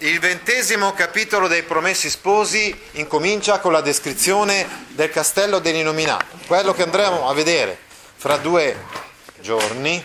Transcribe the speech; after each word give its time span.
Il 0.00 0.20
ventesimo 0.20 0.92
capitolo 0.92 1.48
dei 1.48 1.62
Promessi 1.62 2.10
Sposi 2.10 2.78
incomincia 2.92 3.60
con 3.60 3.72
la 3.72 3.80
descrizione 3.80 4.84
del 4.88 5.08
castello 5.08 5.58
dell'Inominato, 5.58 6.36
quello 6.46 6.74
che 6.74 6.82
andremo 6.82 7.26
a 7.26 7.32
vedere 7.32 7.78
fra 8.16 8.36
due 8.36 8.76
giorni, 9.40 10.04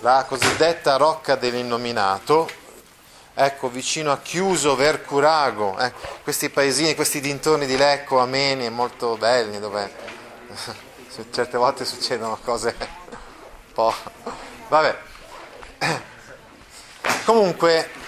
la 0.00 0.24
cosiddetta 0.26 0.96
Rocca 0.96 1.36
dell'Innominato, 1.36 2.50
ecco 3.32 3.68
vicino 3.68 4.10
a 4.10 4.18
Chiuso, 4.18 4.74
Vercurago, 4.74 5.78
eh, 5.78 5.92
questi 6.24 6.48
paesini, 6.50 6.96
questi 6.96 7.20
dintorni 7.20 7.66
di 7.66 7.76
Lecco, 7.76 8.18
Ameni, 8.18 8.68
molto 8.68 9.16
belli, 9.16 9.60
dove 9.60 9.92
certe 11.30 11.56
volte 11.56 11.84
succedono 11.84 12.36
cose 12.42 12.74
un 12.78 13.72
po'... 13.74 13.94
Vabbè. 14.66 14.98
Comunque 17.24 17.99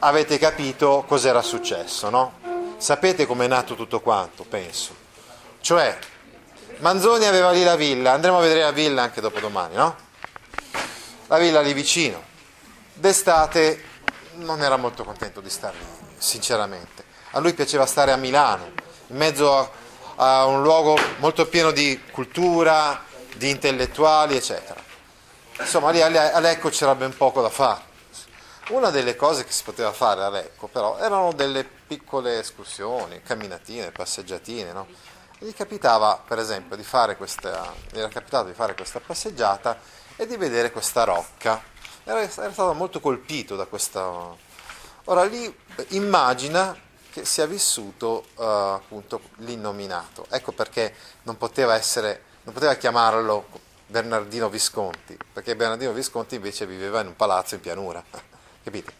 avete 0.00 0.38
capito 0.38 1.04
cos'era 1.06 1.42
successo, 1.42 2.10
no? 2.10 2.38
Sapete 2.78 3.26
com'è 3.26 3.46
nato 3.46 3.74
tutto 3.74 4.00
quanto, 4.00 4.44
penso. 4.44 4.94
Cioè, 5.60 5.98
Manzoni 6.78 7.26
aveva 7.26 7.50
lì 7.50 7.62
la 7.62 7.76
villa, 7.76 8.12
andremo 8.12 8.38
a 8.38 8.40
vedere 8.40 8.60
la 8.60 8.72
villa 8.72 9.02
anche 9.02 9.20
dopodomani, 9.20 9.74
no? 9.74 9.96
La 11.26 11.38
villa 11.38 11.60
lì 11.60 11.74
vicino. 11.74 12.22
D'estate 12.94 13.84
non 14.36 14.62
era 14.62 14.76
molto 14.76 15.04
contento 15.04 15.40
di 15.40 15.50
stare 15.50 15.76
lì, 15.78 16.14
sinceramente. 16.16 17.04
A 17.32 17.38
lui 17.38 17.52
piaceva 17.52 17.84
stare 17.84 18.12
a 18.12 18.16
Milano, 18.16 18.70
in 19.08 19.16
mezzo 19.16 19.54
a, 19.56 19.70
a 20.16 20.46
un 20.46 20.62
luogo 20.62 20.98
molto 21.18 21.46
pieno 21.46 21.70
di 21.70 22.00
cultura, 22.10 23.02
di 23.34 23.50
intellettuali, 23.50 24.36
eccetera. 24.36 24.82
Insomma, 25.58 25.90
lì 25.90 26.00
a 26.00 26.40
Lecco 26.40 26.70
c'era 26.70 26.94
ben 26.94 27.14
poco 27.14 27.42
da 27.42 27.50
fare. 27.50 27.88
Una 28.70 28.90
delle 28.90 29.16
cose 29.16 29.44
che 29.44 29.50
si 29.50 29.64
poteva 29.64 29.92
fare 29.92 30.22
a 30.22 30.30
Lecco, 30.30 30.68
però, 30.68 30.96
erano 30.98 31.32
delle 31.32 31.64
piccole 31.64 32.38
escursioni, 32.38 33.20
camminatine, 33.20 33.90
passeggiatine, 33.90 34.72
no? 34.72 34.86
gli 35.38 35.52
capitava, 35.52 36.22
per 36.24 36.38
esempio, 36.38 36.76
di 36.76 36.84
fare 36.84 37.16
questa, 37.16 37.72
gli 37.90 37.98
era 37.98 38.08
capitato 38.08 38.46
di 38.46 38.52
fare 38.52 38.74
questa 38.74 39.00
passeggiata 39.00 39.76
e 40.14 40.24
di 40.26 40.36
vedere 40.36 40.70
questa 40.70 41.02
rocca. 41.02 41.60
Era, 42.04 42.20
era 42.20 42.52
stato 42.52 42.72
molto 42.74 43.00
colpito 43.00 43.56
da 43.56 43.64
questa... 43.64 44.48
Ora 45.04 45.24
lì 45.24 45.52
immagina 45.88 46.76
che 47.10 47.24
sia 47.24 47.46
vissuto 47.46 48.26
uh, 48.36 48.42
appunto 48.42 49.20
l'innominato. 49.38 50.26
Ecco 50.28 50.52
perché 50.52 50.94
non 51.22 51.36
poteva 51.36 51.74
essere, 51.74 52.22
non 52.44 52.54
poteva 52.54 52.74
chiamarlo 52.74 53.48
Bernardino 53.86 54.48
Visconti, 54.48 55.18
perché 55.32 55.56
Bernardino 55.56 55.92
Visconti 55.92 56.36
invece 56.36 56.66
viveva 56.66 57.00
in 57.00 57.08
un 57.08 57.16
palazzo 57.16 57.56
in 57.56 57.60
pianura. 57.60 58.04
Capite? 58.70 58.92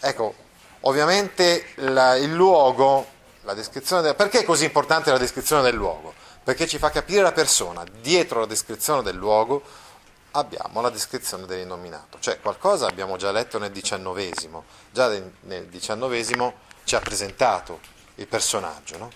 Ecco, 0.00 0.34
ovviamente 0.80 1.66
la, 1.76 2.16
il 2.16 2.32
luogo, 2.32 3.06
la 3.42 3.54
descrizione 3.54 4.02
del, 4.02 4.16
perché 4.16 4.40
è 4.40 4.44
così 4.44 4.64
importante 4.64 5.12
la 5.12 5.18
descrizione 5.18 5.62
del 5.62 5.76
luogo? 5.76 6.12
Perché 6.42 6.66
ci 6.66 6.78
fa 6.78 6.90
capire 6.90 7.22
la 7.22 7.30
persona. 7.30 7.84
Dietro 8.00 8.40
la 8.40 8.46
descrizione 8.46 9.02
del 9.02 9.14
luogo 9.14 9.62
abbiamo 10.32 10.80
la 10.80 10.90
descrizione 10.90 11.46
dell'innominato, 11.46 12.18
cioè 12.18 12.40
qualcosa 12.40 12.88
abbiamo 12.88 13.16
già 13.16 13.30
letto 13.30 13.58
nel 13.58 13.70
diciannovesimo, 13.70 14.64
già 14.90 15.08
nel 15.42 15.66
diciannovesimo 15.66 16.54
ci 16.82 16.96
ha 16.96 17.00
presentato 17.00 17.78
il 18.16 18.26
personaggio, 18.26 18.98
no? 18.98 19.10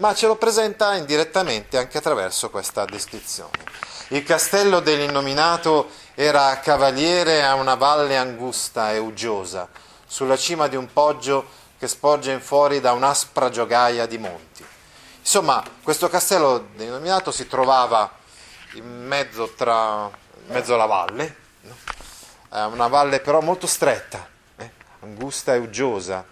Ma 0.00 0.14
ce 0.14 0.26
lo 0.26 0.36
presenta 0.36 0.94
indirettamente 0.94 1.78
anche 1.78 1.98
attraverso 1.98 2.50
questa 2.50 2.84
descrizione. 2.84 3.50
Il 4.08 4.24
castello 4.24 4.80
dell'innominato 4.80 5.90
era 6.14 6.58
cavaliere 6.60 7.42
a 7.42 7.54
una 7.54 7.74
valle 7.74 8.16
angusta 8.16 8.92
e 8.92 8.98
uggiosa, 8.98 9.68
sulla 10.06 10.36
cima 10.36 10.68
di 10.68 10.76
un 10.76 10.92
poggio 10.92 11.46
che 11.78 11.88
sporge 11.88 12.32
in 12.32 12.40
fuori 12.40 12.80
da 12.80 12.92
un'aspra 12.92 13.50
giogaia 13.50 14.06
di 14.06 14.18
monti. 14.18 14.64
Insomma, 15.18 15.62
questo 15.82 16.08
castello 16.08 16.68
denominato 16.74 17.30
si 17.30 17.46
trovava 17.46 18.10
in 18.74 19.06
mezzo, 19.06 19.52
tra, 19.54 20.10
in 20.46 20.52
mezzo 20.52 20.74
alla 20.74 20.86
valle, 20.86 21.36
no? 21.62 21.74
eh, 22.52 22.64
una 22.64 22.88
valle 22.88 23.20
però 23.20 23.40
molto 23.40 23.66
stretta, 23.66 24.28
eh? 24.56 24.70
angusta 25.00 25.54
e 25.54 25.58
uggiosa, 25.58 26.24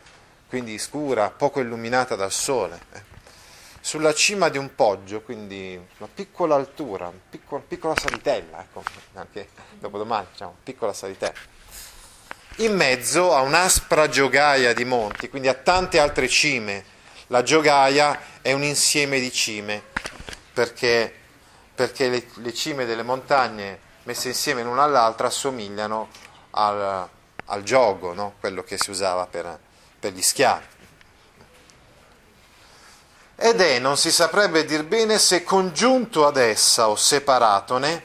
quindi 0.49 0.79
scura, 0.79 1.31
poco 1.31 1.61
illuminata 1.61 2.17
dal 2.17 2.33
sole. 2.33 2.81
Eh? 2.93 3.10
Sulla 3.81 4.13
cima 4.13 4.49
di 4.49 4.59
un 4.59 4.75
poggio, 4.75 5.23
quindi 5.23 5.81
una 5.99 6.09
piccola 6.13 6.55
altura, 6.55 7.09
una 7.09 7.21
piccola, 7.29 7.63
piccola 7.67 7.97
salitella, 7.97 8.61
ecco, 8.61 8.83
anche 9.15 9.49
dopodomani 9.79 10.27
diciamo, 10.31 10.57
piccola 10.63 10.93
salitella, 10.93 11.39
in 12.57 12.77
mezzo 12.77 13.35
a 13.35 13.41
un'aspra 13.41 14.09
giogaia 14.09 14.75
di 14.75 14.85
monti, 14.85 15.29
quindi 15.29 15.49
a 15.49 15.55
tante 15.55 15.99
altre 15.99 16.29
cime. 16.29 16.99
La 17.29 17.43
giogaia 17.43 18.19
è 18.43 18.53
un 18.53 18.65
insieme 18.65 19.21
di 19.21 19.31
cime, 19.33 19.83
perché, 20.53 21.13
perché 21.75 22.09
le, 22.09 22.27
le, 22.35 22.53
cime 22.53 22.85
delle 22.85 23.05
montagne 23.05 23.79
messe 24.03 24.29
insieme 24.29 24.65
l'una 24.65 24.83
all'altra 24.83 25.29
assomigliano 25.29 26.09
al, 26.51 27.09
al 27.47 27.63
giogo, 27.63 28.13
no? 28.15 28.35
quello 28.41 28.65
che 28.65 28.77
si 28.79 28.91
usava 28.91 29.27
per, 29.27 29.59
per 29.99 30.13
gli 30.13 30.23
schiavi 30.23 30.70
ed 33.43 33.63
è, 33.63 33.79
non 33.79 33.97
si 33.97 34.13
saprebbe 34.13 34.67
dir 34.67 34.85
bene 34.85 35.19
se 35.19 35.45
congiunto 35.45 36.27
ad 36.27 36.37
essa 36.37 36.91
o 36.91 36.95
separatone, 36.95 38.03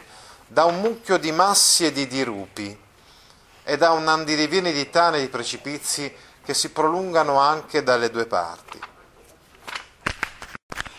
da 0.47 0.63
un 0.63 0.79
mucchio 0.79 1.17
di 1.17 1.33
massi 1.33 1.85
e 1.85 1.91
di 1.91 2.07
dirupi 2.07 2.79
e 3.65 3.75
da 3.75 3.91
un 3.91 4.07
andirivieni 4.07 4.71
di 4.71 4.89
tane 4.89 5.17
e 5.17 5.21
di 5.21 5.27
precipizi 5.27 6.09
che 6.41 6.53
si 6.53 6.69
prolungano 6.69 7.37
anche 7.37 7.83
dalle 7.83 8.09
due 8.09 8.25
parti. 8.27 8.79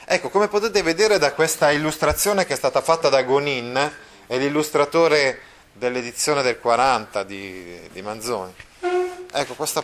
Ecco, 0.04 0.28
come 0.28 0.48
potete 0.48 0.82
vedere 0.82 1.16
da 1.16 1.32
questa 1.32 1.70
illustrazione 1.70 2.44
che 2.44 2.52
è 2.52 2.56
stata 2.58 2.82
fatta 2.82 3.08
da 3.08 3.22
Gonin, 3.22 3.92
è 4.26 4.36
l'illustratore 4.36 5.40
dell'edizione 5.72 6.42
del 6.42 6.60
40 6.60 7.22
di, 7.22 7.88
di 7.90 8.02
Manzoni, 8.02 8.54
ecco 9.32 9.54
questa, 9.54 9.82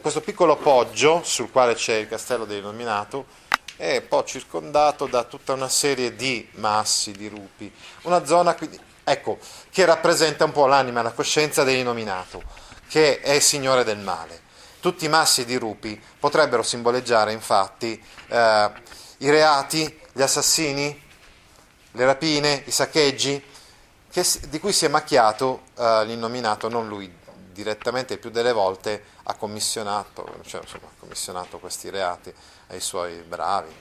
questo 0.00 0.22
piccolo 0.22 0.56
poggio 0.56 1.20
sul 1.24 1.50
quale 1.50 1.74
c'è 1.74 1.96
il 1.96 2.08
castello 2.08 2.46
dell'illuminato, 2.46 3.44
è 3.76 4.00
poi 4.00 4.24
circondato 4.24 5.06
da 5.06 5.24
tutta 5.24 5.52
una 5.52 5.68
serie 5.68 6.14
di 6.16 6.48
massi, 6.54 7.12
di 7.12 7.28
rupi, 7.28 7.70
una 8.02 8.24
zona 8.24 8.54
quindi, 8.54 8.78
ecco, 9.04 9.38
che 9.70 9.84
rappresenta 9.84 10.44
un 10.44 10.52
po' 10.52 10.66
l'anima, 10.66 11.02
la 11.02 11.12
coscienza 11.12 11.62
dell'inominato, 11.62 12.42
che 12.88 13.20
è 13.20 13.38
signore 13.40 13.84
del 13.84 13.98
male. 13.98 14.42
Tutti 14.80 15.04
i 15.04 15.08
massi 15.08 15.44
di 15.44 15.56
rupi 15.56 16.00
potrebbero 16.18 16.62
simboleggiare 16.62 17.32
infatti 17.32 18.00
eh, 18.28 18.70
i 19.18 19.30
reati, 19.30 20.00
gli 20.12 20.22
assassini, 20.22 21.02
le 21.92 22.04
rapine, 22.04 22.62
i 22.66 22.70
saccheggi, 22.70 23.42
che, 24.10 24.24
di 24.48 24.60
cui 24.60 24.72
si 24.72 24.84
è 24.84 24.88
macchiato 24.88 25.62
eh, 25.76 26.04
l'innominato, 26.06 26.68
non 26.68 26.88
lui 26.88 27.24
direttamente 27.52 28.18
più 28.18 28.30
delle 28.30 28.52
volte 28.52 29.02
ha 29.24 29.34
commissionato, 29.34 30.40
cioè, 30.44 30.60
insomma, 30.60 30.86
ha 30.86 31.00
commissionato 31.00 31.58
questi 31.58 31.90
reati 31.90 32.32
ai 32.68 32.80
suoi 32.80 33.16
bravi, 33.22 33.74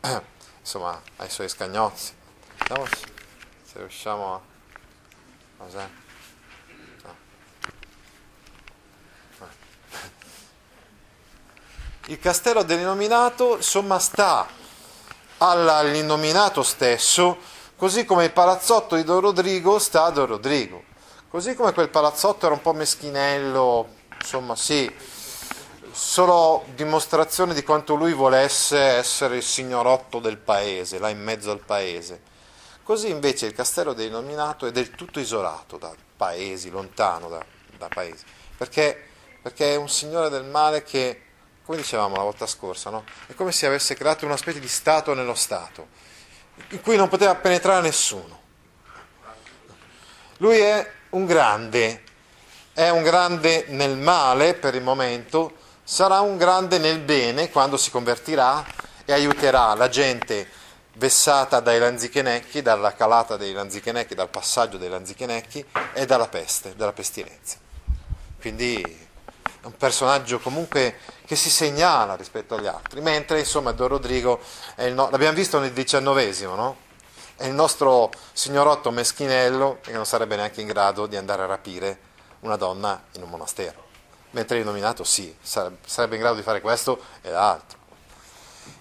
insomma, 0.60 1.00
ai 1.16 1.30
suoi 1.30 1.48
scagnozzi. 1.48 2.14
Vediamo 2.58 2.86
se 3.64 3.78
riusciamo 3.78 4.34
a... 4.34 4.40
Cos'è? 5.58 5.88
No. 7.04 7.16
Il 12.06 12.18
castello 12.18 12.62
dell'innominato, 12.64 13.56
insomma, 13.56 13.98
sta 13.98 14.46
all'innominato 15.38 16.62
stesso, 16.62 17.38
così 17.76 18.04
come 18.04 18.24
il 18.24 18.32
palazzotto 18.32 18.96
di 18.96 19.04
Don 19.04 19.20
Rodrigo 19.20 19.78
sta 19.78 20.04
a 20.04 20.10
Don 20.10 20.26
Rodrigo. 20.26 20.84
Così 21.28 21.54
come 21.54 21.72
quel 21.72 21.88
palazzotto 21.88 22.46
era 22.46 22.54
un 22.54 22.60
po' 22.60 22.74
meschinello, 22.74 23.88
insomma, 24.20 24.54
sì, 24.54 24.92
solo 25.92 26.64
dimostrazione 26.74 27.54
di 27.54 27.62
quanto 27.62 27.94
lui 27.94 28.14
volesse 28.14 28.78
essere 28.78 29.36
il 29.36 29.42
signorotto 29.42 30.18
del 30.18 30.38
paese, 30.38 30.98
là 30.98 31.08
in 31.10 31.22
mezzo 31.22 31.50
al 31.50 31.60
paese. 31.60 32.20
Così 32.82 33.10
invece 33.10 33.46
il 33.46 33.52
castello 33.52 33.92
denominato 33.92 34.66
è 34.66 34.72
del 34.72 34.90
tutto 34.90 35.20
isolato 35.20 35.76
da 35.76 35.94
paesi, 36.16 36.70
lontano 36.70 37.28
da, 37.28 37.44
da 37.76 37.88
paesi, 37.88 38.24
perché, 38.56 39.08
perché 39.40 39.74
è 39.74 39.76
un 39.76 39.88
signore 39.88 40.30
del 40.30 40.44
male 40.44 40.82
che, 40.82 41.22
come 41.64 41.78
dicevamo 41.78 42.16
la 42.16 42.22
volta 42.22 42.46
scorsa, 42.46 42.90
no? 42.90 43.04
è 43.26 43.34
come 43.34 43.52
se 43.52 43.66
avesse 43.66 43.94
creato 43.94 44.24
una 44.24 44.36
specie 44.36 44.58
di 44.58 44.68
Stato 44.68 45.14
nello 45.14 45.34
Stato, 45.34 45.88
in 46.70 46.80
cui 46.80 46.96
non 46.96 47.08
poteva 47.08 47.34
penetrare 47.34 47.82
nessuno. 47.82 48.40
Lui 50.38 50.58
è 50.58 50.90
un 51.10 51.24
grande, 51.24 52.02
è 52.72 52.88
un 52.88 53.02
grande 53.02 53.66
nel 53.68 53.96
male 53.96 54.54
per 54.54 54.74
il 54.74 54.82
momento, 54.82 55.60
sarà 55.82 56.20
un 56.20 56.36
grande 56.36 56.78
nel 56.78 57.00
bene 57.00 57.50
quando 57.50 57.76
si 57.76 57.90
convertirà 57.90 58.64
e 59.04 59.12
aiuterà 59.12 59.74
la 59.74 59.88
gente 59.88 60.48
vessata 60.94 61.60
dai 61.60 61.78
lanzichenecchi, 61.78 62.62
dalla 62.62 62.94
calata 62.94 63.36
dei 63.36 63.52
lanzichenecchi, 63.52 64.14
dal 64.14 64.28
passaggio 64.28 64.78
dei 64.78 64.88
lanzichenecchi 64.88 65.64
e 65.94 66.06
dalla 66.06 66.28
peste, 66.28 66.74
dalla 66.76 66.92
pestilenza. 66.92 67.56
Quindi 68.40 68.80
è 68.80 69.66
un 69.66 69.76
personaggio 69.76 70.38
comunque 70.40 70.98
che 71.24 71.36
si 71.36 71.50
segnala 71.50 72.16
rispetto 72.16 72.56
agli 72.56 72.66
altri, 72.66 73.00
mentre 73.00 73.38
insomma 73.38 73.72
Don 73.72 73.88
Rodrigo, 73.88 74.40
no, 74.76 75.08
l'abbiamo 75.10 75.34
visto 75.34 75.58
nel 75.58 75.72
diciannovesimo, 75.72 76.54
no? 76.54 76.76
è 77.36 77.46
il 77.46 77.54
nostro 77.54 78.10
signorotto 78.32 78.90
meschinello 78.90 79.78
che 79.80 79.92
non 79.92 80.06
sarebbe 80.06 80.36
neanche 80.36 80.60
in 80.60 80.68
grado 80.68 81.06
di 81.06 81.16
andare 81.16 81.42
a 81.42 81.46
rapire 81.46 81.98
una 82.40 82.56
donna 82.56 83.02
in 83.12 83.22
un 83.22 83.30
monastero, 83.30 83.86
mentre 84.32 84.58
il 84.58 84.64
nominato 84.64 85.04
sì, 85.04 85.34
sarebbe 85.42 86.16
in 86.16 86.20
grado 86.20 86.36
di 86.36 86.42
fare 86.42 86.60
questo 86.60 87.00
e 87.22 87.30
l'altro. 87.30 87.78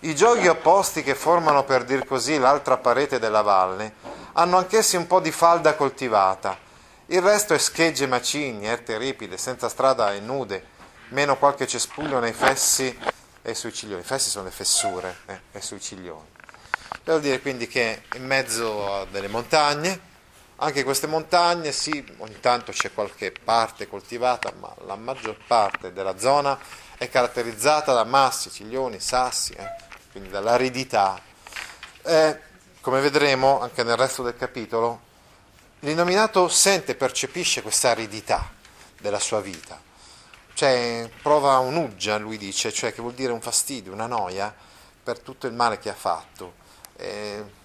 I 0.02 0.16
giochi 0.16 0.48
opposti 0.48 1.04
che 1.04 1.16
formano, 1.16 1.64
per 1.64 1.84
dir 1.86 2.06
così, 2.06 2.38
l'altra 2.38 2.78
parete 2.78 3.20
della 3.20 3.42
valle 3.42 3.94
hanno 4.34 4.58
anch'essi 4.58 4.96
un 4.96 5.08
po' 5.08 5.20
di 5.20 5.32
falda 5.32 5.76
coltivata. 5.76 6.58
Il 7.08 7.22
resto 7.22 7.54
è 7.54 7.58
schegge 7.58 8.08
macigni, 8.08 8.68
erte 8.68 8.98
ripide, 8.98 9.38
senza 9.38 9.70
strada 9.70 10.14
e 10.14 10.20
nude, 10.20 10.66
meno 11.10 11.38
qualche 11.38 11.68
cespuglio 11.68 12.20
nei 12.20 12.34
fessi 12.34 12.98
e 13.42 13.54
sui 13.54 13.74
ciglioni. 13.74 14.02
I 14.02 14.06
fessi 14.06 14.30
sono 14.30 14.46
le 14.46 14.52
fessure 14.52 15.18
eh, 15.26 15.40
e 15.52 15.62
sui 15.62 15.82
ciglioni. 15.82 16.28
Devo 17.04 17.20
dire 17.20 17.42
quindi 17.42 17.68
che 17.68 18.04
in 18.16 18.26
mezzo 18.26 18.94
a 18.94 19.06
delle 19.06 19.28
montagne, 19.28 20.00
anche 20.64 20.84
queste 20.84 21.08
montagne, 21.08 21.72
sì, 21.72 22.06
ogni 22.18 22.40
tanto 22.40 22.72
c'è 22.72 22.94
qualche 22.94 23.32
parte 23.32 23.88
coltivata, 23.88 24.54
ma 24.60 24.72
la 24.86 24.96
maggior 24.96 25.36
parte 25.48 25.92
della 25.92 26.20
zona 26.20 26.58
è 26.98 27.10
caratterizzata 27.10 27.94
da 27.94 28.04
massi, 28.04 28.52
ciglioni, 28.52 29.00
sassi, 29.00 29.54
eh, 29.54 29.76
quindi 30.12 30.30
dall'aridità. 30.30 31.20
E, 32.04 32.40
come 32.80 33.02
vedremo 33.02 33.60
anche 33.60 33.84
nel 33.84 33.98
resto 33.98 34.22
del 34.22 34.36
capitolo, 34.36 35.02
l'inominato 35.80 36.48
sente 36.48 36.92
e 36.92 36.96
percepisce 36.96 37.64
questa 37.64 37.90
aridità 37.90 38.52
della 39.00 39.20
sua 39.20 39.42
vita, 39.42 39.82
cioè 40.54 41.10
prova 41.24 41.58
un'uggia, 41.58 42.18
lui 42.18 42.38
dice, 42.38 42.72
cioè 42.72 42.94
che 42.94 43.02
vuol 43.02 43.16
dire 43.16 43.32
un 43.32 43.42
fastidio, 43.42 43.92
una 43.94 44.06
noia 44.06 44.54
per 45.04 45.20
tutto 45.22 45.48
il 45.48 45.54
male 45.54 45.80
che 45.80 45.90
ha 45.90 45.96
fatto. 45.96 46.54
E 46.98 47.60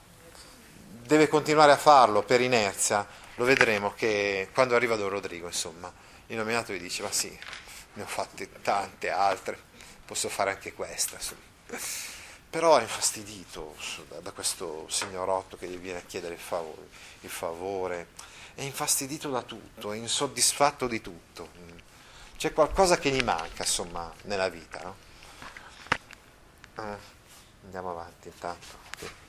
deve 1.07 1.29
continuare 1.29 1.73
a 1.73 1.77
farlo 1.77 2.23
per 2.23 2.41
inerzia, 2.41 3.07
lo 3.37 3.45
vedremo 3.45 3.95
che 3.95 4.49
quando 4.53 4.75
arriva 4.75 4.97
Don 4.97 5.09
Rodrigo, 5.09 5.47
insomma, 5.47 5.93
l'inominato 6.27 6.73
gli 6.73 6.81
dice, 6.81 7.03
ma 7.03 7.11
sì, 7.11 7.37
ne 7.95 8.03
ho 8.03 8.07
fatte 8.07 8.61
tante 8.63 9.11
altre, 9.11 9.59
posso 10.05 10.29
fare 10.29 10.51
anche 10.51 10.73
questa. 10.73 11.19
Però 12.49 12.77
è 12.77 12.83
infastidito 12.83 13.77
da, 14.09 14.21
da 14.21 14.33
questo 14.33 14.87
signorotto 14.89 15.57
che 15.57 15.67
gli 15.67 15.79
viene 15.79 15.99
a 15.99 16.03
chiedere 16.03 16.35
il 16.35 16.41
favore, 16.41 16.89
il 17.21 17.31
favore, 17.31 18.09
è 18.55 18.63
infastidito 18.63 19.29
da 19.29 19.43
tutto, 19.43 19.93
è 19.93 19.97
insoddisfatto 19.97 20.87
di 20.87 21.01
tutto. 21.01 21.51
C'è 22.37 22.53
qualcosa 22.53 22.99
che 22.99 23.11
gli 23.11 23.23
manca, 23.23 23.63
insomma, 23.63 24.13
nella 24.23 24.49
vita. 24.49 24.83
No? 24.83 24.97
Eh, 26.79 26.99
andiamo 27.65 27.91
avanti 27.91 28.29
intanto. 28.29 29.25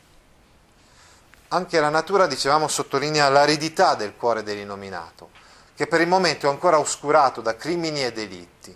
Anche 1.50 1.80
la 1.80 1.90
natura, 1.90 2.28
dicevamo, 2.28 2.68
sottolinea 2.68 3.30
l'aridità 3.30 3.96
del 3.96 4.16
cuore 4.16 4.44
dell'inominato 4.44 5.46
che 5.78 5.86
per 5.86 6.02
il 6.02 6.08
momento 6.08 6.48
è 6.48 6.50
ancora 6.50 6.80
oscurato 6.80 7.40
da 7.40 7.56
crimini 7.56 8.04
e 8.04 8.12
delitti. 8.12 8.76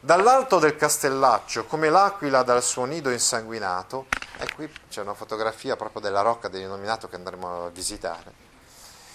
Dall'alto 0.00 0.58
del 0.58 0.74
castellaccio, 0.74 1.64
come 1.66 1.90
l'aquila 1.90 2.42
dal 2.42 2.60
suo 2.60 2.86
nido 2.86 3.10
insanguinato, 3.10 4.06
e 4.40 4.52
qui 4.52 4.68
c'è 4.90 5.02
una 5.02 5.14
fotografia 5.14 5.76
proprio 5.76 6.00
della 6.00 6.22
rocca 6.22 6.48
dell'inominato 6.48 7.08
che 7.08 7.14
andremo 7.14 7.66
a 7.66 7.68
visitare, 7.68 8.32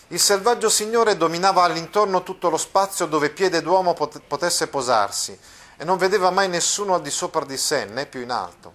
il 0.07 0.19
selvaggio 0.19 0.69
signore 0.69 1.17
dominava 1.17 1.63
all'intorno 1.63 2.23
tutto 2.23 2.49
lo 2.49 2.57
spazio 2.57 3.05
dove 3.05 3.31
piede 3.31 3.61
d'uomo 3.61 3.93
potesse 3.93 4.67
posarsi 4.67 5.37
e 5.75 5.83
non 5.83 5.97
vedeva 5.97 6.29
mai 6.29 6.47
nessuno 6.47 6.93
al 6.95 7.01
di 7.01 7.11
sopra 7.11 7.43
di 7.43 7.57
sé, 7.57 7.83
né 7.83 8.05
più 8.05 8.21
in 8.21 8.31
alto. 8.31 8.73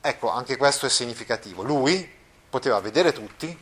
Ecco, 0.00 0.28
anche 0.28 0.56
questo 0.56 0.86
è 0.86 0.88
significativo. 0.88 1.62
Lui 1.62 2.18
poteva 2.50 2.80
vedere 2.80 3.12
tutti, 3.12 3.58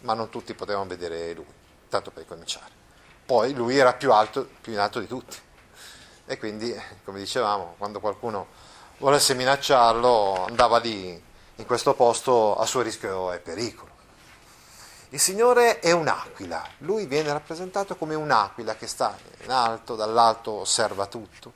ma 0.00 0.12
non 0.12 0.28
tutti 0.28 0.52
potevano 0.54 0.86
vedere 0.86 1.32
lui 1.32 1.46
tanto 1.88 2.10
per 2.10 2.26
cominciare. 2.26 2.70
Poi 3.24 3.54
lui 3.54 3.78
era 3.78 3.94
più 3.94 4.12
alto, 4.12 4.48
più 4.60 4.72
in 4.72 4.78
alto 4.78 5.00
di 5.00 5.06
tutti. 5.06 5.36
E 6.26 6.38
quindi, 6.38 6.74
come 7.04 7.18
dicevamo, 7.18 7.74
quando 7.78 8.00
qualcuno 8.00 8.48
volesse 8.98 9.34
minacciarlo, 9.34 10.46
andava 10.46 10.78
lì, 10.78 11.22
in 11.56 11.66
questo 11.66 11.94
posto, 11.94 12.56
a 12.56 12.66
suo 12.66 12.82
rischio 12.82 13.32
e 13.32 13.38
pericolo. 13.38 13.96
Il 15.10 15.20
Signore 15.20 15.78
è 15.78 15.92
un'aquila, 15.92 16.62
lui 16.78 17.06
viene 17.06 17.32
rappresentato 17.32 17.96
come 17.96 18.14
un'aquila 18.14 18.76
che 18.76 18.86
sta 18.86 19.16
in 19.42 19.50
alto, 19.50 19.96
dall'alto 19.96 20.50
osserva 20.52 21.06
tutto 21.06 21.52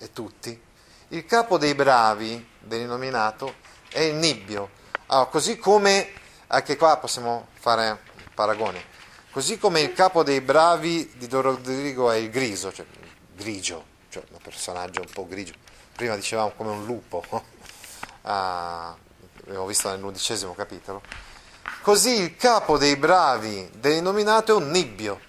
e 0.00 0.12
tutti. 0.12 0.60
Il 1.08 1.24
capo 1.24 1.56
dei 1.56 1.74
bravi, 1.74 2.48
dell'inominato, 2.58 3.54
è 3.90 4.00
il 4.00 4.16
nibbio, 4.16 4.70
allora, 5.12 5.28
così 5.28 5.58
come, 5.58 6.12
anche 6.48 6.76
qua 6.76 6.96
possiamo 6.96 7.48
fare 7.54 7.90
un 7.90 8.24
paragone, 8.34 8.98
Così 9.32 9.58
come 9.58 9.80
il 9.80 9.92
capo 9.92 10.24
dei 10.24 10.40
bravi 10.40 11.12
di 11.14 11.28
Don 11.28 11.42
Rodrigo 11.42 12.10
è 12.10 12.16
il 12.16 12.30
griso, 12.30 12.72
cioè 12.72 12.84
grigio, 13.32 13.84
cioè 14.08 14.24
un 14.28 14.38
personaggio 14.42 15.02
un 15.02 15.12
po' 15.12 15.24
grigio. 15.24 15.54
Prima 15.94 16.16
dicevamo 16.16 16.50
come 16.56 16.70
un 16.70 16.84
lupo, 16.84 17.22
ah, 18.22 18.96
abbiamo 19.44 19.66
visto 19.66 19.88
nell'undicesimo 19.88 20.52
capitolo. 20.54 21.00
Così 21.82 22.22
il 22.22 22.34
capo 22.34 22.76
dei 22.76 22.96
bravi 22.96 23.70
dell'inominato 23.72 24.50
è 24.50 24.56
un 24.56 24.68
nibbio, 24.70 25.20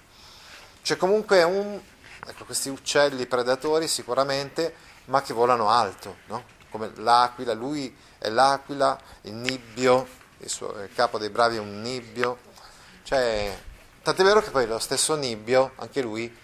cioè 0.81 0.97
comunque 0.97 1.43
un, 1.43 1.79
ecco, 2.25 2.45
questi 2.45 2.69
uccelli 2.69 3.27
predatori 3.27 3.87
sicuramente, 3.87 4.73
ma 5.05 5.21
che 5.21 5.33
volano 5.33 5.69
alto, 5.69 6.17
no? 6.25 6.43
Come 6.71 6.91
l'aquila, 6.95 7.53
lui 7.53 7.95
è 8.17 8.29
l'aquila, 8.29 8.99
il 9.21 9.33
nibbio, 9.33 10.07
il, 10.39 10.49
suo, 10.49 10.81
il 10.81 10.89
capo 10.95 11.19
dei 11.19 11.29
bravi 11.29 11.57
è 11.57 11.59
un 11.59 11.81
nibbio, 11.81 12.39
cioè 13.03 13.55
Tant'è 14.03 14.23
vero 14.23 14.41
che 14.41 14.49
poi 14.49 14.65
lo 14.65 14.79
stesso 14.79 15.13
Nibbio, 15.13 15.73
anche 15.75 16.01
lui, 16.01 16.35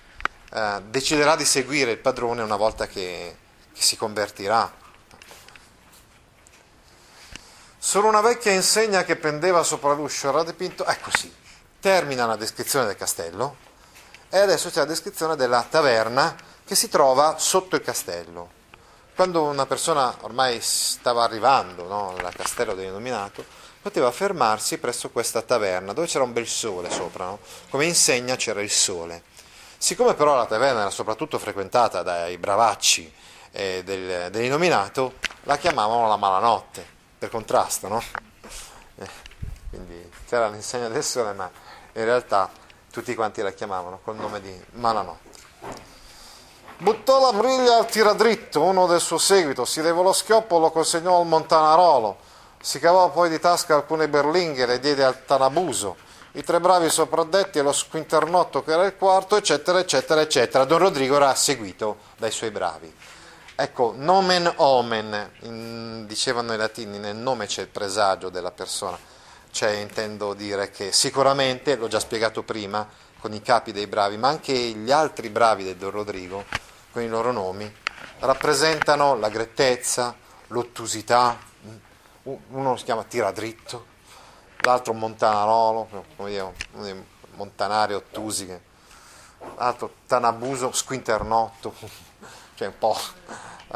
eh, 0.54 0.82
deciderà 0.90 1.36
di 1.36 1.44
seguire 1.44 1.90
il 1.90 1.98
padrone 1.98 2.44
una 2.44 2.56
volta 2.56 2.86
che, 2.86 3.36
che 3.74 3.82
si 3.82 3.98
convertirà. 3.98 4.72
Solo 7.80 8.08
una 8.08 8.22
vecchia 8.22 8.52
insegna 8.52 9.04
che 9.04 9.16
pendeva 9.16 9.64
sopra 9.64 9.94
l'uscio 9.94 10.30
era 10.30 10.44
dipinto. 10.44 10.86
Ecco 10.86 11.10
sì, 11.18 11.34
termina 11.80 12.28
la 12.28 12.36
descrizione 12.36 12.86
del 12.86 12.96
castello 12.96 13.56
e 14.30 14.38
adesso 14.38 14.70
c'è 14.70 14.80
la 14.80 14.86
descrizione 14.86 15.36
della 15.36 15.66
taverna 15.68 16.36
che 16.64 16.76
si 16.76 16.90
trova 16.90 17.40
sotto 17.40 17.76
il 17.76 17.82
castello. 17.82 18.57
Quando 19.18 19.46
una 19.46 19.66
persona 19.66 20.16
ormai 20.22 20.60
stava 20.62 21.24
arrivando 21.24 21.88
no, 21.88 22.14
al 22.16 22.36
castello 22.36 22.76
dell'illuminato, 22.76 23.44
poteva 23.82 24.12
fermarsi 24.12 24.78
presso 24.78 25.10
questa 25.10 25.42
taverna 25.42 25.92
dove 25.92 26.06
c'era 26.06 26.24
un 26.24 26.34
bel 26.34 26.46
sole 26.46 26.92
sopra, 26.92 27.26
no? 27.26 27.40
come 27.72 27.86
insegna 27.86 28.36
c'era 28.36 28.62
il 28.62 28.70
sole. 28.70 29.24
Siccome 29.76 30.14
però 30.14 30.36
la 30.36 30.46
taverna 30.46 30.82
era 30.82 30.92
soprattutto 30.92 31.40
frequentata 31.40 32.04
dai 32.04 32.38
bravacci 32.38 33.12
eh, 33.54 33.82
del, 33.84 34.30
dell'inominato, 34.30 35.14
la 35.46 35.58
chiamavano 35.58 36.08
la 36.08 36.18
malanotte, 36.18 36.86
per 37.18 37.32
contrasto, 37.32 37.88
no? 37.88 38.04
Eh, 38.98 39.10
quindi 39.72 40.12
c'era 40.28 40.48
l'insegna 40.48 40.90
del 40.90 41.04
sole, 41.04 41.34
ma 41.34 41.50
in 41.94 42.04
realtà 42.06 42.52
tutti 42.92 43.16
quanti 43.16 43.42
la 43.42 43.52
chiamavano 43.52 44.00
col 44.04 44.16
nome 44.16 44.42
di 44.42 44.56
malanotte. 44.74 45.27
Buttò 46.80 47.20
la 47.20 47.36
briglia 47.36 47.78
al 47.78 47.88
tiradritto, 47.88 48.62
uno 48.62 48.86
del 48.86 49.02
suo 49.02 49.18
seguito, 49.18 49.66
si 49.66 49.82
levò 49.82 50.04
lo 50.04 50.14
schioppo, 50.14 50.60
lo 50.60 50.70
consegnò 50.70 51.20
al 51.20 51.26
montanarolo, 51.26 52.18
si 52.62 52.78
cavò 52.78 53.10
poi 53.10 53.30
di 53.30 53.40
tasca 53.40 53.74
alcune 53.74 54.08
berlinghe, 54.08 54.68
le 54.68 54.80
diede 54.80 55.04
al 55.04 55.26
tanabuso, 55.26 55.96
i 56.34 56.44
tre 56.44 56.60
bravi 56.60 56.88
sopradetti 56.92 57.58
e 57.58 57.64
lo 57.64 57.72
squinternotto 57.72 58.64
che 58.64 58.74
era 58.74 58.86
il 58.86 58.96
quarto, 58.96 59.38
eccetera, 59.38 59.80
eccetera, 59.80 60.22
eccetera. 60.22 60.66
Don 60.66 60.78
Rodrigo 60.78 61.16
era 61.16 61.34
seguito 61.34 61.98
dai 62.16 62.30
suoi 62.30 62.52
bravi. 62.52 62.96
Ecco, 63.56 63.96
nomen 63.98 64.54
omen, 64.58 65.32
in, 65.42 66.06
dicevano 66.06 66.54
i 66.54 66.58
latini, 66.58 67.00
nel 67.00 67.16
nome 67.16 67.48
c'è 67.48 67.62
il 67.62 67.70
presagio 67.70 68.30
della 68.30 68.52
persona, 68.52 69.00
cioè 69.50 69.72
intendo 69.72 70.36
dire 70.36 70.70
che 70.70 70.92
sicuramente, 70.92 71.76
l'ho 71.76 71.88
già 71.88 72.00
spiegato 72.00 72.44
prima, 72.44 72.88
con 73.20 73.34
i 73.34 73.42
capi 73.42 73.72
dei 73.72 73.88
bravi, 73.88 74.18
ma 74.18 74.28
anche 74.28 74.54
gli 74.54 74.92
altri 74.92 75.30
bravi 75.30 75.64
del 75.64 75.76
Don 75.76 75.90
Rodrigo, 75.90 76.46
con 76.92 77.02
i 77.02 77.08
loro 77.08 77.32
nomi, 77.32 77.72
rappresentano 78.20 79.16
la 79.16 79.30
grettezza, 79.30 80.16
l'ottusità, 80.48 81.38
uno 82.24 82.76
si 82.78 82.84
chiama 82.84 83.04
Tiradritto, 83.04 83.86
l'altro 84.62 84.94
Montanarolo, 84.94 86.06
come 86.16 86.30
dire, 86.30 86.54
uno 86.74 86.84
dei 86.84 87.06
montanari 87.36 87.94
ottusi, 87.94 88.60
l'altro 89.56 89.94
Tanabuso, 90.06 90.72
Squinternotto, 90.72 91.74
cioè 92.56 92.68
un 92.68 92.78
po' 92.78 92.98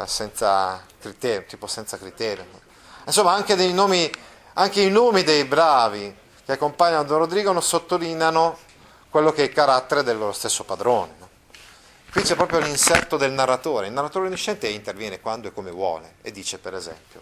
senza 0.06 0.84
criterio, 1.00 1.46
tipo 1.48 1.68
senza 1.68 1.98
criterio. 1.98 2.46
Insomma, 3.06 3.34
anche, 3.34 3.56
nomi, 3.72 4.12
anche 4.54 4.82
i 4.82 4.90
nomi 4.90 5.24
dei 5.24 5.46
bravi 5.46 6.18
che 6.46 6.52
accompagnano 6.54 7.04
Don 7.04 7.20
Rodrigo 7.20 7.60
sottolineano 7.60 8.58
quello 9.10 9.32
che 9.32 9.44
è 9.44 9.48
il 9.48 9.54
carattere 9.54 10.04
del 10.04 10.18
loro 10.18 10.32
stesso 10.32 10.64
padrone. 10.64 11.21
Qui 12.12 12.22
c'è 12.24 12.36
proprio 12.36 12.60
l'inserto 12.60 13.16
del 13.16 13.32
narratore, 13.32 13.88
il 13.88 13.94
narratore 13.94 14.26
onnisciente 14.26 14.68
interviene 14.68 15.22
quando 15.22 15.48
e 15.48 15.54
come 15.54 15.72
vuole 15.72 16.16
e 16.22 16.32
dice 16.32 16.60
per 16.60 16.76
esempio, 16.76 17.22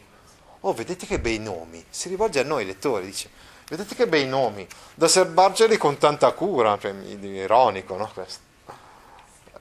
oh 0.61 0.73
vedete 0.73 1.05
che 1.05 1.19
bei 1.19 1.37
nomi, 1.37 1.85
si 1.89 2.09
rivolge 2.09 2.39
a 2.39 2.43
noi 2.43 2.65
lettori, 2.65 3.05
dice, 3.05 3.29
vedete 3.67 3.93
che 3.93 4.07
bei 4.07 4.25
nomi, 4.27 4.67
da 4.95 5.07
serbarceli 5.07 5.77
con 5.77 5.97
tanta 5.97 6.31
cura, 6.31 6.77
cioè, 6.79 6.91
ironico 6.91 7.97
no 7.97 8.09
questo. 8.13 8.47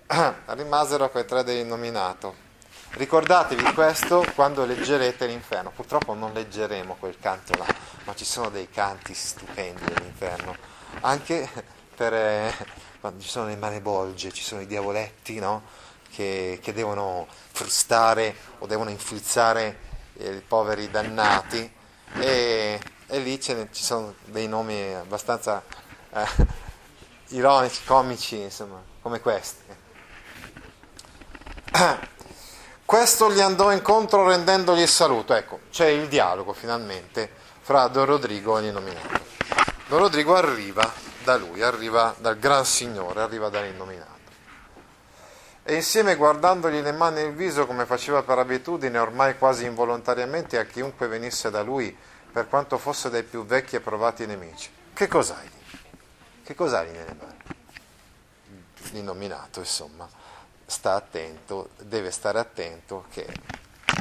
Rimasero 0.46 1.10
quei 1.10 1.26
tre 1.26 1.44
dell'innominato, 1.44 2.46
Ricordatevi 2.90 3.74
questo 3.74 4.24
quando 4.34 4.64
leggerete 4.64 5.26
l'inferno. 5.26 5.70
Purtroppo 5.70 6.14
non 6.14 6.32
leggeremo 6.32 6.96
quel 6.98 7.16
canto 7.20 7.56
là, 7.56 7.66
ma 8.04 8.14
ci 8.14 8.24
sono 8.24 8.48
dei 8.48 8.70
canti 8.70 9.14
stupendi 9.14 9.92
all'inferno. 9.94 10.56
Anche 11.00 11.48
per 11.94 12.14
eh, 12.14 12.52
quando 13.00 13.22
ci 13.22 13.28
sono 13.28 13.46
le 13.46 13.56
manebolge, 13.56 14.32
ci 14.32 14.42
sono 14.42 14.60
i 14.60 14.66
diavoletti 14.66 15.38
no? 15.38 15.62
che, 16.12 16.58
che, 16.62 16.72
devono 16.72 17.26
frustare 17.52 18.34
o 18.58 18.66
devono 18.66 18.90
infilzare 18.90 19.78
eh, 20.16 20.34
i 20.36 20.40
poveri 20.40 20.90
dannati. 20.90 21.70
E, 22.14 22.80
e 23.06 23.18
lì 23.18 23.40
ci 23.40 23.66
sono 23.70 24.14
dei 24.24 24.48
nomi 24.48 24.94
abbastanza 24.94 25.62
eh, 26.12 26.26
ironici, 27.28 27.84
comici, 27.84 28.38
insomma, 28.40 28.82
come 29.00 29.20
questi. 29.20 29.62
Questo 32.84 33.30
gli 33.30 33.40
andò 33.40 33.70
incontro 33.70 34.26
rendendogli 34.26 34.80
il 34.80 34.88
saluto. 34.88 35.34
Ecco, 35.34 35.60
c'è 35.70 35.86
il 35.88 36.08
dialogo 36.08 36.54
finalmente 36.54 37.30
fra 37.60 37.86
Don 37.88 38.06
Rodrigo 38.06 38.56
e 38.56 38.62
l'innominato. 38.62 39.20
Don 39.88 39.98
Rodrigo 39.98 40.34
arriva 40.34 40.90
da 41.28 41.36
lui, 41.36 41.60
arriva 41.60 42.14
dal 42.16 42.38
gran 42.38 42.64
signore, 42.64 43.20
arriva 43.20 43.50
dall'innominato. 43.50 44.16
E 45.62 45.74
insieme 45.74 46.14
guardandogli 46.14 46.80
le 46.80 46.92
mani 46.92 47.20
e 47.20 47.24
il 47.24 47.34
viso 47.34 47.66
come 47.66 47.84
faceva 47.84 48.22
per 48.22 48.38
abitudine, 48.38 48.96
ormai 48.96 49.36
quasi 49.36 49.66
involontariamente, 49.66 50.58
a 50.58 50.64
chiunque 50.64 51.06
venisse 51.06 51.50
da 51.50 51.60
lui, 51.60 51.94
per 52.32 52.48
quanto 52.48 52.78
fosse 52.78 53.10
dai 53.10 53.24
più 53.24 53.44
vecchi 53.44 53.76
e 53.76 53.80
provati 53.80 54.24
nemici. 54.24 54.70
Che 54.94 55.06
cos'hai? 55.06 55.50
Che 56.44 56.54
cos'hai 56.54 56.90
nelle 56.92 57.14
mani? 57.18 57.36
L'innominato, 58.92 59.58
insomma 59.58 60.08
sta 60.64 60.94
attento, 60.94 61.70
deve 61.76 62.10
stare 62.10 62.38
attento 62.38 63.04
che 63.10 63.26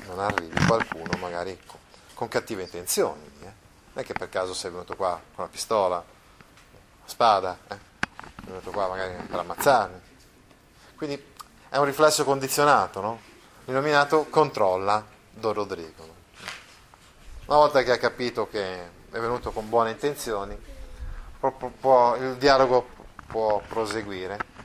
non 0.06 0.20
arrivi 0.20 0.66
qualcuno 0.66 1.18
magari 1.18 1.60
con, 1.66 1.80
con 2.14 2.30
cattive 2.30 2.64
intenzioni. 2.64 3.24
Eh? 3.42 3.44
Non 3.44 4.04
è 4.04 4.04
che 4.04 4.14
per 4.14 4.30
caso 4.30 4.54
sei 4.54 4.72
venuto 4.72 4.96
qua 4.96 5.20
con 5.36 5.44
la 5.44 5.50
pistola, 5.50 5.96
la 5.96 6.17
spada, 7.08 7.58
eh? 7.68 7.78
sei 8.20 8.46
venuto 8.46 8.70
qua 8.70 8.88
magari 8.90 9.16
per 9.28 9.40
ammazzarmi. 9.40 10.02
Quindi 10.96 11.34
è 11.70 11.78
un 11.78 11.86
riflesso 11.86 12.24
condizionato, 12.24 13.02
no? 13.02 13.20
L'illuminato 13.66 14.28
controlla 14.30 15.04
Don 15.32 15.54
Rodrigo. 15.54 16.16
Una 17.48 17.58
volta 17.58 17.82
che 17.82 17.92
ha 17.92 17.98
capito 17.98 18.48
che 18.48 18.84
è 19.10 19.20
venuto 19.20 19.52
con 19.52 19.68
buone 19.68 19.92
intenzioni, 19.92 20.56
può, 21.40 21.52
può, 21.80 22.16
il 22.18 22.36
dialogo 22.36 22.88
può 23.26 23.62
proseguire 23.68 24.56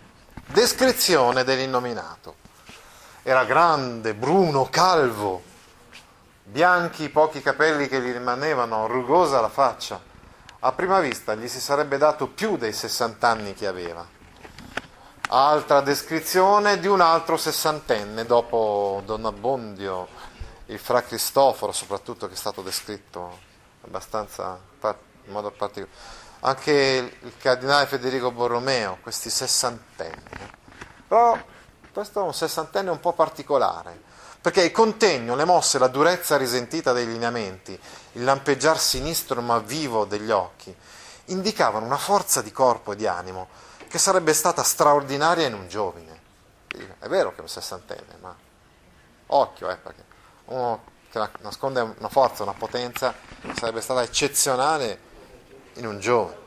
Descrizione 0.53 1.45
dell'innominato. 1.45 2.35
Era 3.23 3.45
grande, 3.45 4.13
bruno, 4.13 4.69
calvo, 4.69 5.43
bianchi 6.43 7.05
i 7.05 7.09
pochi 7.09 7.41
capelli 7.41 7.89
che 7.89 8.03
gli 8.03 8.13
rimanevano, 8.13 8.87
rugosa 8.87 9.41
la 9.41 9.49
faccia. 9.49 9.99
A 10.65 10.71
prima 10.73 11.01
vista 11.01 11.35
gli 11.35 11.49
si 11.49 11.61
sarebbe 11.61 11.99
dato 11.99 12.29
più 12.29 12.57
dei 12.57 12.73
60 12.73 13.29
anni 13.29 13.53
che 13.53 13.67
aveva. 13.67 14.07
Altra 15.29 15.81
descrizione 15.81 16.79
di 16.79 16.87
un 16.87 17.01
altro 17.01 17.37
sessantenne, 17.37 18.25
dopo 18.25 19.03
Don 19.05 19.25
Abbondio, 19.25 20.07
il 20.67 20.79
fra 20.79 21.03
Cristoforo 21.03 21.73
soprattutto, 21.73 22.29
che 22.29 22.35
è 22.35 22.37
stato 22.37 22.63
descritto 22.63 23.41
abbastanza 23.83 24.61
in 24.81 25.33
modo 25.33 25.51
particolare 25.51 26.21
anche 26.45 27.17
il 27.21 27.37
cardinale 27.39 27.87
Federico 27.87 28.31
Borromeo, 28.31 28.99
questi 29.01 29.31
sessantenni. 29.31 30.51
Però 31.09 31.39
questo 31.93 32.21
è 32.21 32.23
un 32.23 32.35
sessantenne 32.35 32.91
un 32.91 33.01
po' 33.01 33.13
particolare, 33.13 34.01
perché 34.43 34.65
il 34.65 34.73
contegno, 34.73 35.37
le 35.37 35.45
mosse, 35.45 35.79
la 35.79 35.87
durezza 35.87 36.37
risentita 36.37 36.93
dei 36.93 37.07
lineamenti, 37.07 37.79
il 38.13 38.25
lampeggiar 38.25 38.79
sinistro 38.79 39.41
ma 39.41 39.59
vivo 39.61 40.05
degli 40.05 40.33
occhi, 40.33 40.75
indicavano 41.27 41.87
una 41.87 41.97
forza 41.97 42.43
di 42.43 42.51
corpo 42.51 42.93
e 42.93 42.97
di 42.97 43.07
animo 43.07 43.49
che 43.89 43.99
sarebbe 43.99 44.35
stata 44.35 44.65
straordinaria 44.65 45.47
in 45.47 45.55
un 45.55 45.69
giovane. 45.69 46.21
È 46.99 47.07
vero 47.07 47.31
che 47.31 47.37
è 47.39 47.41
un 47.43 47.49
sessantenne, 47.49 48.17
ma 48.21 48.35
occhio, 49.27 49.71
eh, 49.71 49.77
perché 49.77 50.05
uno 50.47 50.91
che 51.09 51.21
nasconde 51.41 51.81
una 51.81 52.09
forza, 52.09 52.43
una 52.43 52.55
potenza, 52.55 53.15
sarebbe 53.55 53.81
stata 53.81 54.03
eccezionale 54.03 54.99
in 55.75 55.87
un 55.87 56.01
giorno. 56.01 56.41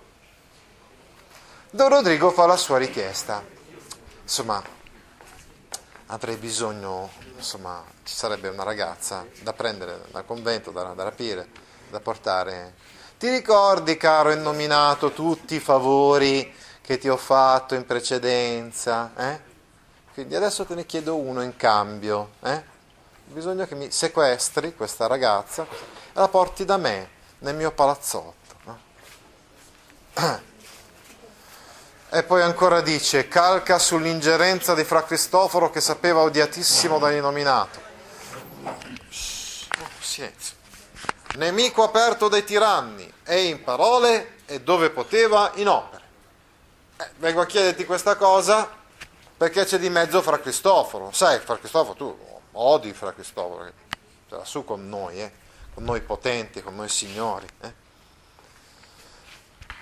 Don 1.69 1.87
Rodrigo 1.87 2.31
fa 2.31 2.45
la 2.45 2.57
sua 2.57 2.77
richiesta. 2.77 3.43
Insomma, 4.23 4.61
avrei 6.07 6.35
bisogno, 6.35 7.09
insomma, 7.35 7.83
ci 8.03 8.13
sarebbe 8.13 8.47
una 8.49 8.63
ragazza 8.63 9.25
da 9.41 9.53
prendere 9.53 10.01
dal 10.11 10.25
convento, 10.25 10.71
da, 10.71 10.93
da 10.93 11.03
rapire, 11.03 11.47
da 11.89 11.99
portare. 11.99 12.73
Ti 13.17 13.29
ricordi, 13.29 13.97
caro 13.97 14.31
innominato, 14.31 15.11
tutti 15.11 15.55
i 15.55 15.59
favori 15.59 16.53
che 16.81 16.97
ti 16.97 17.09
ho 17.09 17.17
fatto 17.17 17.73
in 17.73 17.85
precedenza? 17.85 19.11
Eh? 19.17 19.39
Quindi 20.13 20.35
adesso 20.35 20.65
te 20.65 20.75
ne 20.75 20.85
chiedo 20.85 21.15
uno 21.15 21.41
in 21.41 21.55
cambio. 21.55 22.33
Eh? 22.43 22.63
Bisogna 23.25 23.65
che 23.65 23.75
mi 23.75 23.89
sequestri 23.89 24.75
questa 24.75 25.07
ragazza 25.07 25.63
e 25.63 25.67
la 26.13 26.27
porti 26.27 26.65
da 26.65 26.77
me 26.77 27.09
nel 27.39 27.55
mio 27.55 27.71
palazzotto. 27.71 28.43
E 32.15 32.23
poi 32.23 32.41
ancora 32.41 32.79
dice, 32.79 33.27
calca 33.27 33.77
sull'ingerenza 33.77 34.73
di 34.73 34.85
Fra 34.85 35.03
Cristoforo 35.03 35.69
che 35.69 35.81
sapeva 35.81 36.21
odiatissimo 36.21 36.97
dall'inominato. 36.97 37.81
Oh, 38.63 38.77
silenzio. 39.99 40.55
Nemico 41.35 41.83
aperto 41.83 42.29
dai 42.29 42.45
tiranni, 42.45 43.11
e 43.25 43.47
in 43.47 43.61
parole 43.61 44.37
e 44.45 44.61
dove 44.61 44.91
poteva 44.91 45.51
in 45.55 45.67
opere. 45.67 46.03
Eh, 46.95 47.09
vengo 47.17 47.41
a 47.41 47.45
chiederti 47.45 47.83
questa 47.83 48.15
cosa 48.15 48.65
perché 49.35 49.65
c'è 49.65 49.77
di 49.77 49.89
mezzo 49.89 50.21
Fra 50.21 50.39
Cristoforo. 50.39 51.11
Sai, 51.11 51.39
Fra 51.39 51.57
Cristoforo, 51.57 51.97
tu 51.97 52.17
odi 52.53 52.93
Fra 52.93 53.11
Cristoforo, 53.11 53.69
l'ha 54.29 54.45
su 54.45 54.63
con 54.63 54.87
noi, 54.87 55.21
eh? 55.21 55.31
con 55.73 55.83
noi 55.83 55.99
potenti, 55.99 56.63
con 56.63 56.77
noi 56.77 56.87
signori. 56.87 57.47
Eh? 57.59 57.83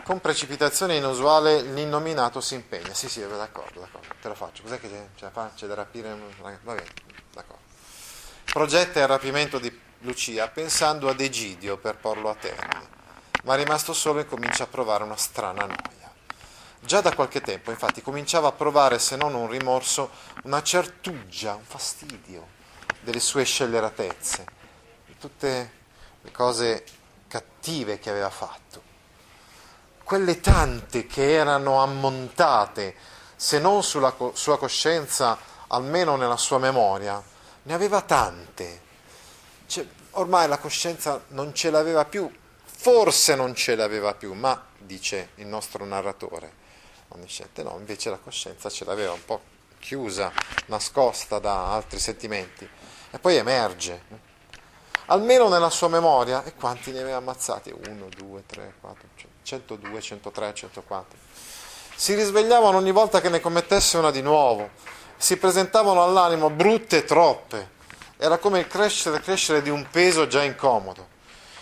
Con 0.03 0.19
precipitazione 0.19 0.97
inusuale 0.97 1.61
l'innominato 1.61 2.41
si 2.41 2.55
impegna. 2.55 2.93
Sì, 2.93 3.07
sì, 3.07 3.21
d'accordo, 3.21 3.79
d'accordo, 3.79 4.13
te 4.21 4.27
lo 4.27 4.35
faccio. 4.35 4.61
Cos'è 4.61 4.77
che 4.77 4.89
c'è, 5.15 5.31
c'è, 5.55 5.65
da 5.65 5.75
rapire? 5.75 6.13
Va 6.41 6.51
bene, 6.61 6.89
d'accordo. 7.31 7.63
Progetta 8.43 8.99
il 8.99 9.07
rapimento 9.07 9.59
di 9.59 9.79
Lucia 9.99 10.49
pensando 10.49 11.07
ad 11.07 11.21
Egidio 11.21 11.77
per 11.77 11.95
porlo 11.95 12.29
a 12.29 12.35
termine, 12.35 12.89
ma 13.43 13.55
rimasto 13.55 13.93
solo 13.93 14.19
e 14.19 14.25
comincia 14.25 14.65
a 14.65 14.67
provare 14.67 15.05
una 15.05 15.15
strana 15.15 15.65
noia. 15.65 16.11
Già 16.81 16.99
da 16.99 17.15
qualche 17.15 17.39
tempo, 17.39 17.71
infatti, 17.71 18.01
cominciava 18.01 18.49
a 18.49 18.51
provare, 18.51 18.99
se 18.99 19.15
non 19.15 19.33
un 19.33 19.47
rimorso, 19.47 20.09
una 20.43 20.61
certuggia, 20.61 21.55
un 21.55 21.63
fastidio 21.63 22.45
delle 22.99 23.21
sue 23.21 23.45
scelleratezze, 23.45 24.45
di 25.05 25.17
tutte 25.17 25.71
le 26.21 26.31
cose 26.31 26.83
cattive 27.29 27.99
che 27.99 28.09
aveva 28.09 28.29
fatto 28.29 28.82
quelle 30.03 30.39
tante 30.39 31.07
che 31.07 31.33
erano 31.33 31.81
ammontate, 31.81 32.95
se 33.35 33.59
non 33.59 33.83
sulla 33.83 34.15
sua 34.33 34.57
coscienza, 34.57 35.37
almeno 35.67 36.15
nella 36.15 36.37
sua 36.37 36.59
memoria, 36.59 37.21
ne 37.63 37.73
aveva 37.73 38.01
tante. 38.01 38.81
Cioè, 39.65 39.85
ormai 40.11 40.47
la 40.47 40.57
coscienza 40.57 41.23
non 41.29 41.53
ce 41.53 41.69
l'aveva 41.69 42.05
più, 42.05 42.29
forse 42.63 43.35
non 43.35 43.55
ce 43.55 43.75
l'aveva 43.75 44.13
più, 44.13 44.33
ma, 44.33 44.61
dice 44.77 45.29
il 45.35 45.47
nostro 45.47 45.85
narratore, 45.85 46.51
onnisciente, 47.09 47.63
no, 47.63 47.75
invece 47.77 48.09
la 48.09 48.17
coscienza 48.17 48.69
ce 48.69 48.85
l'aveva 48.85 49.13
un 49.13 49.25
po' 49.25 49.41
chiusa, 49.79 50.31
nascosta 50.67 51.39
da 51.39 51.73
altri 51.73 51.99
sentimenti 51.99 52.67
e 53.11 53.19
poi 53.19 53.35
emerge 53.35 54.31
almeno 55.05 55.49
nella 55.49 55.69
sua 55.69 55.87
memoria, 55.87 56.43
e 56.43 56.53
quanti 56.55 56.91
ne 56.91 57.01
aveva 57.01 57.17
ammazzati? 57.17 57.71
1, 57.71 58.07
2, 58.15 58.43
3, 58.45 58.73
4, 58.79 59.07
102, 59.43 60.01
103, 60.01 60.53
104. 60.53 61.17
Si 61.95 62.15
risvegliavano 62.15 62.77
ogni 62.77 62.91
volta 62.91 63.21
che 63.21 63.29
ne 63.29 63.39
commettesse 63.39 63.97
una 63.97 64.11
di 64.11 64.21
nuovo, 64.21 64.69
si 65.17 65.37
presentavano 65.37 66.03
all'animo 66.03 66.49
brutte 66.49 67.03
troppe, 67.05 67.71
era 68.17 68.37
come 68.37 68.59
il 68.59 68.67
crescere 68.67 69.19
crescere 69.19 69.61
di 69.61 69.69
un 69.69 69.87
peso 69.89 70.27
già 70.27 70.43
incomodo, 70.43 71.07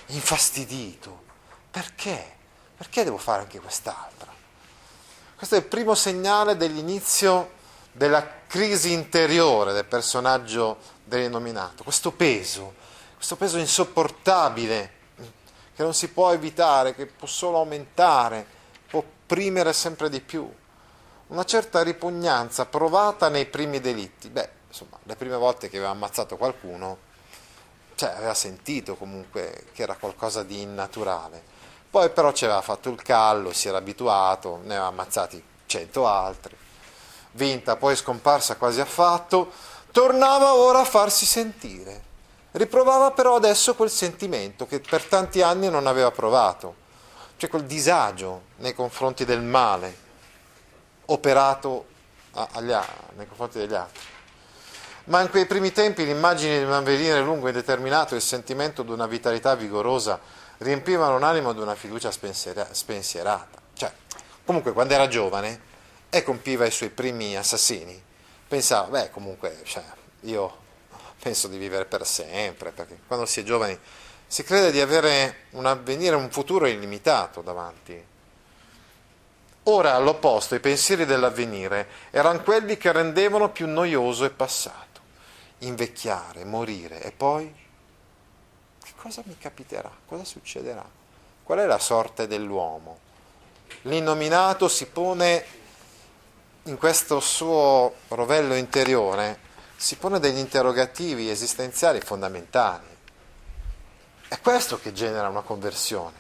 infastidito. 0.08 1.24
Perché? 1.72 2.38
Perché 2.78 3.04
devo 3.04 3.18
fare 3.18 3.42
anche 3.42 3.60
quest'altra? 3.60 4.32
Questo 5.36 5.56
è 5.56 5.60
il 5.60 5.66
primo 5.66 5.96
segnale 5.96 6.56
dell'inizio 6.56 7.60
della 7.92 8.26
crisi 8.48 8.92
interiore 8.92 9.74
del 9.74 9.86
personaggio 9.86 10.78
dell'innominato, 11.04 11.84
questo 11.84 12.12
peso, 12.12 12.76
questo 13.22 13.36
peso 13.36 13.60
insopportabile 13.60 14.94
che 15.76 15.84
non 15.84 15.94
si 15.94 16.08
può 16.08 16.34
evitare, 16.34 16.96
che 16.96 17.06
può 17.06 17.28
solo 17.28 17.60
aumentare, 17.60 18.44
può 18.88 18.98
opprimere 18.98 19.74
sempre 19.74 20.10
di 20.10 20.22
più. 20.22 20.52
Una 21.28 21.44
certa 21.44 21.84
ripugnanza 21.84 22.66
provata 22.66 23.30
nei 23.30 23.46
primi 23.46 23.80
delitti. 23.80 24.28
Beh, 24.30 24.50
insomma, 24.68 24.98
le 25.04 25.16
prime 25.16 25.36
volte 25.36 25.70
che 25.70 25.78
aveva 25.78 25.92
ammazzato 25.92 26.36
qualcuno, 26.36 26.98
cioè 27.94 28.10
aveva 28.10 28.34
sentito 28.34 28.96
comunque 28.96 29.66
che 29.72 29.84
era 29.84 29.94
qualcosa 29.98 30.42
di 30.42 30.62
innaturale. 30.62 31.44
Poi 31.92 32.10
però 32.10 32.32
ci 32.32 32.46
aveva 32.46 32.62
fatto 32.62 32.90
il 32.90 33.00
callo, 33.04 33.54
si 33.54 33.68
era 33.68 33.78
abituato, 33.78 34.62
ne 34.64 34.74
aveva 34.74 34.88
ammazzati 34.88 35.44
cento 35.68 36.08
altri. 36.08 36.58
Vinta, 37.34 37.76
poi 37.76 37.96
scomparsa 37.96 38.56
quasi 38.56 38.82
affatto, 38.82 39.52
tornava 39.92 40.56
ora 40.56 40.80
a 40.80 40.86
farsi 40.86 41.28
sentire 41.28 42.10
Riprovava 42.52 43.12
però 43.12 43.36
adesso 43.36 43.76
quel 43.76 43.90
sentimento 43.90 44.68
che 44.68 44.82
per 44.82 45.04
tanti 45.04 45.42
anni 45.42 45.70
non 45.70 45.88
aveva 45.88 46.12
provato, 46.12 46.76
cioè 47.38 47.50
quel 47.50 47.64
disagio 47.64 48.42
nei 48.58 48.74
confronti 48.74 49.24
del 49.24 49.42
male 49.42 49.96
operato 51.06 51.86
agli, 52.34 52.76
nei 53.16 53.28
confronti 53.28 53.58
degli 53.58 53.74
altri. 53.74 54.02
Ma 55.06 55.22
in 55.22 55.30
quei 55.30 55.46
primi 55.46 55.72
tempi 55.72 56.06
l'immagine 56.06 56.60
di 56.60 56.64
un 56.66 56.74
avvenire 56.74 57.22
lungo 57.22 57.48
e 57.48 57.50
indeterminato 57.50 58.14
e 58.14 58.18
il 58.18 58.24
sentimento 58.24 58.84
di 58.84 58.92
una 58.92 59.08
vitalità 59.08 59.56
vigorosa 59.56 60.20
riempivano 60.58 61.18
l'animo 61.18 61.54
di 61.54 61.60
una 61.60 61.76
fiducia 61.76 62.12
spensierata. 62.12 63.60
Cioè, 63.74 63.92
comunque 64.46 64.74
quando 64.74 64.94
era 64.94 65.08
giovane 65.08 65.70
e 66.10 66.22
compiva 66.22 66.66
i 66.66 66.72
suoi 66.72 66.90
primi 66.90 67.36
assassini, 67.36 68.00
pensava, 68.48 68.88
beh 68.90 69.10
comunque, 69.10 69.62
cioè, 69.64 69.84
io 70.22 70.60
penso 71.22 71.48
di 71.48 71.58
vivere 71.58 71.86
per 71.86 72.06
sempre, 72.06 72.72
perché 72.72 72.98
quando 73.06 73.28
si 73.28 73.42
è 73.42 73.44
giovani 73.44 73.78
si 74.26 74.44
crede 74.44 74.72
di 74.72 74.82
avere 74.82 75.46
un 75.52 75.68
avvenire, 75.68 76.16
un 76.16 76.32
futuro 76.32 76.66
illimitato 76.66 77.42
davanti. 77.42 78.10
Ora, 79.64 79.94
all'opposto, 79.94 80.56
i 80.56 80.60
pensieri 80.60 81.06
dell'avvenire 81.06 81.88
erano 82.10 82.42
quelli 82.42 82.76
che 82.78 82.92
rendevano 82.92 83.50
più 83.50 83.68
noioso 83.68 84.26
e 84.26 84.32
passato. 84.32 85.00
Invecchiare, 85.60 86.44
morire 86.44 87.04
e 87.04 87.12
poi 87.12 87.54
che 88.84 88.92
cosa 88.96 89.22
mi 89.26 89.38
capiterà? 89.38 89.92
Cosa 90.08 90.24
succederà? 90.24 90.84
Qual 91.44 91.60
è 91.60 91.66
la 91.68 91.78
sorte 91.78 92.26
dell'uomo? 92.26 92.98
L'innominato 93.84 94.68
si 94.68 94.88
pone 94.88 95.46
in 96.64 96.78
questo 96.78 97.20
suo 97.20 97.94
rovello 98.08 98.56
interiore 98.56 99.50
si 99.82 99.96
pone 99.96 100.20
degli 100.20 100.38
interrogativi 100.38 101.32
esistenziali 101.32 102.02
fondamentali. 102.02 102.86
È 104.28 104.40
questo 104.40 104.80
che 104.80 104.94
genera 104.94 105.28
una 105.28 105.42
conversione. 105.42 106.14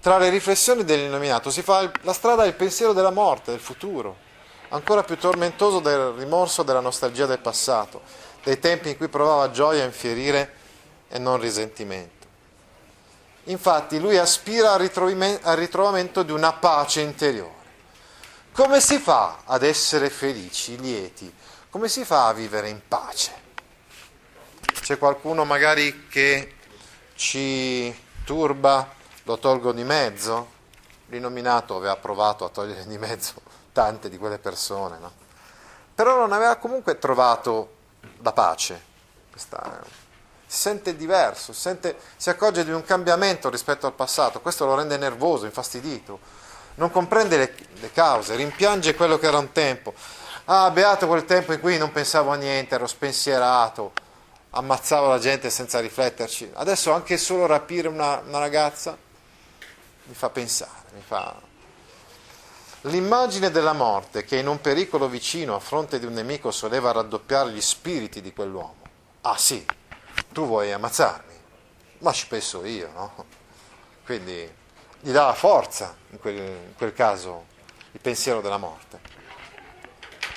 Tra 0.00 0.16
le 0.16 0.28
riflessioni 0.28 0.84
dell'illuminato 0.84 1.50
si 1.50 1.60
fa 1.60 1.90
la 2.02 2.12
strada 2.12 2.44
del 2.44 2.54
pensiero 2.54 2.92
della 2.92 3.10
morte, 3.10 3.50
del 3.50 3.58
futuro, 3.58 4.16
ancora 4.68 5.02
più 5.02 5.18
tormentoso 5.18 5.80
del 5.80 6.12
rimorso 6.12 6.62
della 6.62 6.78
nostalgia 6.78 7.26
del 7.26 7.40
passato, 7.40 8.02
dei 8.44 8.60
tempi 8.60 8.90
in 8.90 8.96
cui 8.96 9.08
provava 9.08 9.50
gioia 9.50 9.82
a 9.82 9.86
infierire 9.86 10.52
e 11.08 11.18
non 11.18 11.40
risentimento. 11.40 12.26
Infatti 13.44 13.98
lui 13.98 14.18
aspira 14.18 14.74
al 14.74 15.56
ritrovamento 15.56 16.22
di 16.22 16.30
una 16.30 16.52
pace 16.52 17.00
interiore 17.00 17.63
come 18.54 18.80
si 18.80 19.00
fa 19.00 19.38
ad 19.46 19.64
essere 19.64 20.08
felici, 20.10 20.78
lieti? 20.78 21.32
Come 21.70 21.88
si 21.88 22.04
fa 22.04 22.28
a 22.28 22.32
vivere 22.32 22.68
in 22.68 22.80
pace? 22.86 23.42
C'è 24.80 24.96
qualcuno 24.96 25.44
magari 25.44 26.06
che 26.06 26.54
ci 27.16 27.92
turba, 28.24 28.88
lo 29.24 29.38
tolgo 29.38 29.72
di 29.72 29.82
mezzo? 29.82 30.52
L'inominato 31.06 31.74
aveva 31.74 31.96
provato 31.96 32.44
a 32.44 32.48
togliere 32.48 32.86
di 32.86 32.96
mezzo 32.96 33.34
tante 33.72 34.08
di 34.08 34.18
quelle 34.18 34.38
persone, 34.38 34.98
no? 34.98 35.10
Però 35.92 36.16
non 36.16 36.30
aveva 36.30 36.54
comunque 36.54 36.96
trovato 36.96 37.74
la 38.22 38.32
pace. 38.32 38.80
Questa, 39.32 39.82
si 40.46 40.58
sente 40.58 40.94
diverso, 40.94 41.52
sente, 41.52 41.96
si 42.16 42.30
accorge 42.30 42.64
di 42.64 42.70
un 42.70 42.84
cambiamento 42.84 43.50
rispetto 43.50 43.86
al 43.86 43.94
passato, 43.94 44.40
questo 44.40 44.64
lo 44.64 44.76
rende 44.76 44.96
nervoso, 44.96 45.44
infastidito 45.44 46.43
non 46.76 46.90
comprende 46.90 47.36
le, 47.36 47.54
le 47.80 47.92
cause, 47.92 48.36
rimpiange 48.36 48.94
quello 48.94 49.18
che 49.18 49.26
era 49.26 49.38
un 49.38 49.52
tempo. 49.52 49.94
Ah, 50.46 50.70
beato 50.70 51.06
quel 51.06 51.24
tempo 51.24 51.52
in 51.52 51.60
cui 51.60 51.78
non 51.78 51.92
pensavo 51.92 52.30
a 52.30 52.36
niente, 52.36 52.74
ero 52.74 52.86
spensierato, 52.86 53.92
ammazzavo 54.50 55.08
la 55.08 55.18
gente 55.18 55.50
senza 55.50 55.80
rifletterci. 55.80 56.50
Adesso 56.54 56.92
anche 56.92 57.16
solo 57.16 57.46
rapire 57.46 57.88
una, 57.88 58.22
una 58.26 58.38
ragazza 58.38 58.96
mi 60.04 60.14
fa 60.14 60.30
pensare, 60.30 60.82
mi 60.94 61.02
fa... 61.04 61.52
L'immagine 62.82 63.50
della 63.50 63.72
morte 63.72 64.24
che 64.24 64.36
in 64.36 64.46
un 64.46 64.60
pericolo 64.60 65.08
vicino 65.08 65.54
a 65.54 65.60
fronte 65.60 65.98
di 65.98 66.04
un 66.04 66.12
nemico 66.12 66.50
soleva 66.50 66.92
raddoppiare 66.92 67.50
gli 67.50 67.60
spiriti 67.60 68.20
di 68.20 68.34
quell'uomo. 68.34 68.76
Ah 69.22 69.38
sì, 69.38 69.64
tu 70.32 70.46
vuoi 70.46 70.70
ammazzarmi, 70.70 71.34
ma 72.00 72.12
ci 72.12 72.26
penso 72.26 72.62
io, 72.66 72.90
no? 72.92 73.24
Quindi 74.04 74.52
gli 75.04 75.12
dava 75.12 75.34
forza, 75.34 75.94
in 76.12 76.18
quel, 76.18 76.34
in 76.34 76.74
quel 76.78 76.94
caso, 76.94 77.44
il 77.92 78.00
pensiero 78.00 78.40
della 78.40 78.56
morte. 78.56 78.98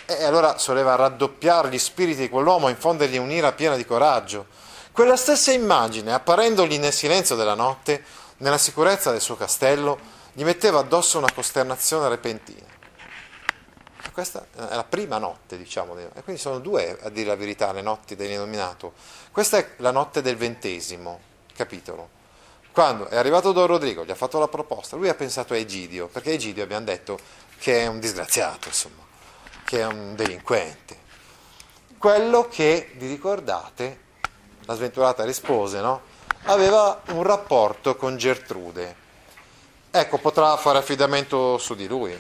E 0.06 0.26
allora 0.26 0.58
soleva 0.58 0.96
raddoppiare 0.96 1.70
gli 1.70 1.78
spiriti 1.78 2.24
di 2.24 2.30
quell'uomo, 2.30 2.68
infondergli 2.68 3.16
un'ira 3.16 3.54
piena 3.54 3.78
di 3.78 3.86
coraggio. 3.86 4.48
Quella 4.92 5.16
stessa 5.16 5.54
immagine, 5.54 6.12
apparendogli 6.12 6.80
nel 6.80 6.92
silenzio 6.92 7.38
della 7.38 7.54
notte, 7.54 8.04
nella 8.40 8.58
sicurezza 8.58 9.12
del 9.12 9.22
suo 9.22 9.38
castello, 9.38 9.98
gli 10.34 10.44
metteva 10.44 10.80
addosso 10.80 11.18
una 11.18 11.32
costernazione 11.34 12.10
repentina. 12.10 12.68
Questa 14.12 14.48
è 14.54 14.76
la 14.76 14.84
prima 14.84 15.18
notte, 15.18 15.58
diciamo, 15.58 15.98
e 15.98 16.24
quindi 16.24 16.42
sono 16.42 16.60
due, 16.60 16.98
a 17.04 17.10
dire 17.10 17.28
la 17.30 17.36
verità, 17.36 17.72
le 17.72 17.82
notti 17.82 18.18
dell'illuminato. 18.18 18.94
Questa 19.32 19.60
è 19.60 19.70
la 19.78 19.92
notte 19.92 20.22
del 20.22 20.36
ventesimo 20.36 21.22
capitolo. 21.56 22.17
Quando 22.78 23.08
è 23.08 23.16
arrivato 23.16 23.54
Don 23.54 23.66
Rodrigo, 23.66 24.06
gli 24.06 24.12
ha 24.12 24.16
fatto 24.16 24.38
la 24.38 24.48
proposta, 24.48 24.98
lui 24.98 25.10
ha 25.10 25.16
pensato 25.16 25.54
a 25.54 25.58
Egidio, 25.58 26.06
perché 26.06 26.34
Egidio 26.34 26.62
abbiamo 26.62 26.86
detto 26.86 27.18
che 27.58 27.80
è 27.82 27.88
un 27.88 28.00
disgraziato, 28.00 28.68
insomma, 28.68 29.02
che 29.66 29.80
è 29.80 29.86
un 29.88 30.14
delinquente. 30.16 30.96
Quello 31.98 32.48
che, 32.48 32.92
vi 32.98 33.08
ricordate, 33.08 34.00
la 34.66 34.76
sventurata 34.76 35.26
rispose, 35.26 35.82
no? 35.82 36.02
Aveva 36.44 37.02
un 37.14 37.24
rapporto 37.24 37.96
con 37.96 38.16
Gertrude. 38.16 38.96
Ecco, 39.90 40.20
potrà 40.20 40.56
fare 40.58 40.78
affidamento 40.78 41.58
su 41.58 41.74
di 41.74 41.88
lui. 41.88 42.16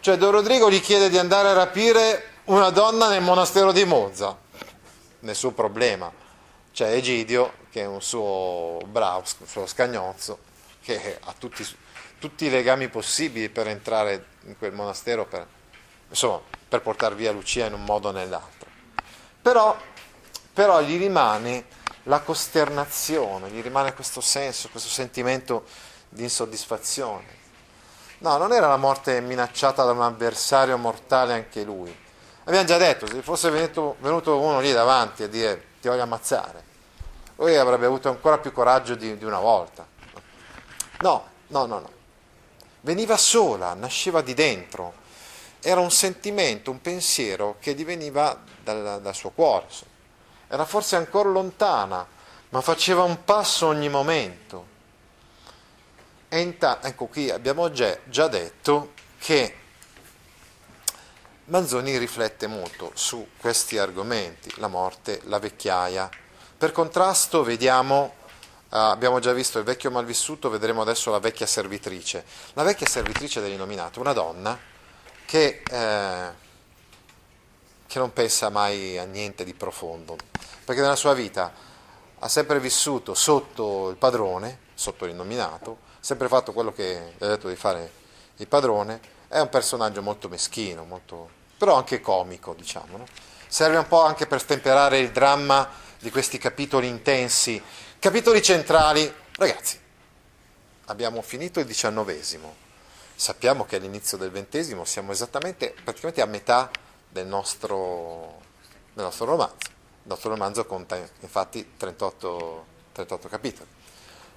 Cioè 0.00 0.16
Don 0.16 0.32
Rodrigo 0.32 0.68
gli 0.68 0.80
chiede 0.80 1.08
di 1.08 1.16
andare 1.16 1.50
a 1.50 1.52
rapire 1.52 2.40
una 2.46 2.70
donna 2.70 3.08
nel 3.08 3.22
monastero 3.22 3.70
di 3.70 3.84
Monza. 3.84 4.36
Nessun 5.20 5.54
problema. 5.54 6.22
Cioè 6.74 6.88
Egidio 6.88 7.52
che 7.70 7.82
è 7.82 7.86
un 7.86 8.02
suo 8.02 8.80
bravo, 8.86 9.22
un 9.38 9.46
suo 9.46 9.64
scagnozzo, 9.64 10.38
che 10.82 11.18
ha 11.22 11.32
tutti, 11.38 11.64
tutti, 12.18 12.46
i 12.46 12.50
legami 12.50 12.88
possibili 12.88 13.48
per 13.48 13.68
entrare 13.68 14.26
in 14.46 14.58
quel 14.58 14.72
monastero, 14.72 15.24
per, 15.24 15.46
insomma, 16.08 16.40
per 16.68 16.82
portare 16.82 17.14
via 17.14 17.30
Lucia 17.30 17.66
in 17.66 17.74
un 17.74 17.84
modo 17.84 18.08
o 18.08 18.10
nell'altro. 18.10 18.68
Però, 19.40 19.76
però 20.52 20.82
gli 20.82 20.98
rimane 20.98 21.66
la 22.04 22.18
costernazione, 22.22 23.50
gli 23.50 23.62
rimane 23.62 23.94
questo 23.94 24.20
senso, 24.20 24.68
questo 24.68 24.88
sentimento 24.88 25.66
di 26.08 26.24
insoddisfazione. 26.24 27.42
No, 28.18 28.36
non 28.36 28.52
era 28.52 28.66
la 28.66 28.78
morte 28.78 29.20
minacciata 29.20 29.84
da 29.84 29.92
un 29.92 30.02
avversario 30.02 30.76
mortale 30.76 31.34
anche 31.34 31.62
lui. 31.62 31.96
Abbiamo 32.46 32.66
già 32.66 32.78
detto, 32.78 33.06
se 33.06 33.22
fosse 33.22 33.48
venuto, 33.50 33.94
venuto 34.00 34.40
uno 34.40 34.58
lì 34.58 34.72
davanti 34.72 35.22
a 35.22 35.28
dire 35.28 35.72
ti 35.80 35.88
voglio 35.88 36.02
ammazzare, 36.02 36.63
lui 37.36 37.56
avrebbe 37.56 37.86
avuto 37.86 38.08
ancora 38.08 38.38
più 38.38 38.52
coraggio 38.52 38.94
di, 38.94 39.16
di 39.16 39.24
una 39.24 39.38
volta. 39.40 39.86
No, 41.00 41.28
no, 41.48 41.66
no, 41.66 41.78
no. 41.78 41.90
veniva 42.82 43.16
sola, 43.16 43.74
nasceva 43.74 44.20
di 44.22 44.34
dentro, 44.34 45.02
era 45.60 45.80
un 45.80 45.90
sentimento, 45.90 46.70
un 46.70 46.80
pensiero 46.80 47.56
che 47.58 47.74
diveniva 47.74 48.38
dal, 48.62 49.00
dal 49.00 49.14
suo 49.14 49.30
cuore. 49.30 49.66
Era 50.48 50.64
forse 50.64 50.96
ancora 50.96 51.28
lontana, 51.30 52.06
ma 52.50 52.60
faceva 52.60 53.02
un 53.02 53.24
passo 53.24 53.66
ogni 53.66 53.88
momento. 53.88 54.72
E 56.28 56.40
intanto, 56.40 56.86
ecco 56.86 57.06
qui 57.06 57.30
abbiamo 57.30 57.70
già, 57.70 57.96
già 58.04 58.28
detto 58.28 58.92
che 59.18 59.56
Manzoni 61.46 61.98
riflette 61.98 62.46
molto 62.46 62.90
su 62.94 63.28
questi 63.38 63.76
argomenti, 63.76 64.52
la 64.56 64.68
morte, 64.68 65.20
la 65.24 65.38
vecchiaia. 65.38 66.08
Per 66.64 66.72
contrasto 66.72 67.42
vediamo, 67.42 68.14
eh, 68.72 68.78
abbiamo 68.78 69.18
già 69.18 69.34
visto 69.34 69.58
il 69.58 69.64
vecchio 69.64 69.90
malvissuto, 69.90 70.48
vedremo 70.48 70.80
adesso 70.80 71.10
la 71.10 71.18
vecchia 71.18 71.44
servitrice. 71.44 72.24
La 72.54 72.62
vecchia 72.62 72.86
servitrice 72.86 73.42
dell'innominato, 73.42 74.00
una 74.00 74.14
donna 74.14 74.58
che, 75.26 75.62
eh, 75.70 76.28
che 77.86 77.98
non 77.98 78.14
pensa 78.14 78.48
mai 78.48 78.96
a 78.96 79.04
niente 79.04 79.44
di 79.44 79.52
profondo, 79.52 80.16
perché 80.64 80.80
nella 80.80 80.96
sua 80.96 81.12
vita 81.12 81.52
ha 82.18 82.28
sempre 82.28 82.58
vissuto 82.60 83.12
sotto 83.12 83.90
il 83.90 83.96
padrone, 83.96 84.60
sotto 84.72 85.04
l'innominato, 85.04 85.80
sempre 86.00 86.28
fatto 86.28 86.54
quello 86.54 86.72
che 86.72 87.12
gli 87.18 87.24
ha 87.24 87.28
detto 87.28 87.48
di 87.48 87.56
fare 87.56 87.92
il 88.36 88.48
padrone, 88.48 89.00
è 89.28 89.38
un 89.38 89.50
personaggio 89.50 90.00
molto 90.00 90.30
meschino, 90.30 90.84
molto, 90.84 91.28
però 91.58 91.74
anche 91.74 92.00
comico, 92.00 92.54
diciamo. 92.54 92.96
No? 92.96 93.04
Serve 93.48 93.76
un 93.76 93.86
po' 93.86 94.02
anche 94.02 94.26
per 94.26 94.40
stemperare 94.40 94.98
il 94.98 95.12
dramma 95.12 95.82
di 96.04 96.10
questi 96.10 96.36
capitoli 96.36 96.86
intensi, 96.86 97.60
capitoli 97.98 98.42
centrali. 98.42 99.10
Ragazzi, 99.36 99.80
abbiamo 100.84 101.22
finito 101.22 101.60
il 101.60 101.66
diciannovesimo, 101.66 102.54
sappiamo 103.14 103.64
che 103.64 103.76
all'inizio 103.76 104.18
del 104.18 104.30
ventesimo 104.30 104.84
siamo 104.84 105.12
esattamente, 105.12 105.74
praticamente 105.82 106.20
a 106.20 106.26
metà 106.26 106.70
del 107.08 107.26
nostro, 107.26 108.38
del 108.92 109.02
nostro 109.02 109.24
romanzo. 109.24 109.56
Il 109.62 110.10
nostro 110.10 110.28
romanzo 110.28 110.66
conta 110.66 110.98
infatti 111.20 111.70
38, 111.78 112.66
38 112.92 113.28
capitoli. 113.30 113.68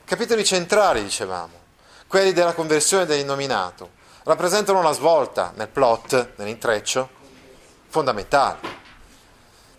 Capitoli 0.06 0.45
centrali, 0.45 1.03
dicevamo, 1.03 1.65
quelli 2.08 2.32
della 2.32 2.53
conversione 2.53 3.06
dell'innominato, 3.06 3.89
rappresentano 4.23 4.80
una 4.80 4.93
svolta 4.93 5.51
nel 5.58 5.67
plot, 5.67 6.36
nell'intreccio, 6.38 7.10
fondamentali, 7.89 8.60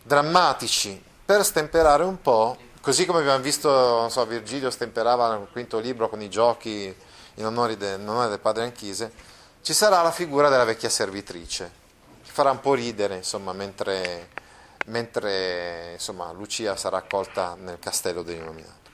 drammatici, 0.02 1.06
per 1.28 1.44
stemperare 1.44 2.04
un 2.04 2.22
po', 2.22 2.56
così 2.80 3.04
come 3.04 3.18
abbiamo 3.18 3.42
visto, 3.42 4.08
so, 4.08 4.24
Virgilio 4.24 4.70
stemperava 4.70 5.36
nel 5.36 5.48
quinto 5.52 5.78
libro 5.78 6.08
con 6.08 6.22
i 6.22 6.30
giochi 6.30 6.96
in 7.34 7.44
onore, 7.44 7.76
de, 7.76 7.96
in 7.96 8.08
onore 8.08 8.30
del 8.30 8.38
padre 8.38 8.64
Anchise, 8.64 9.12
ci 9.60 9.74
sarà 9.74 10.00
la 10.00 10.10
figura 10.10 10.48
della 10.48 10.64
vecchia 10.64 10.88
servitrice, 10.88 11.70
che 12.24 12.30
farà 12.30 12.50
un 12.50 12.60
po' 12.60 12.72
ridere, 12.72 13.16
insomma, 13.16 13.52
mentre, 13.52 14.30
mentre 14.86 15.90
insomma, 15.92 16.32
Lucia 16.32 16.76
sarà 16.76 16.96
accolta 16.96 17.54
nel 17.60 17.78
castello 17.78 18.22
dell'illuminato. 18.22 18.88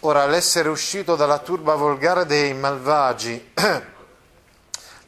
Ora, 0.00 0.26
l'essere 0.26 0.68
uscito 0.70 1.14
dalla 1.14 1.38
turba 1.38 1.76
volgare 1.76 2.26
dei 2.26 2.52
malvagi, 2.52 3.52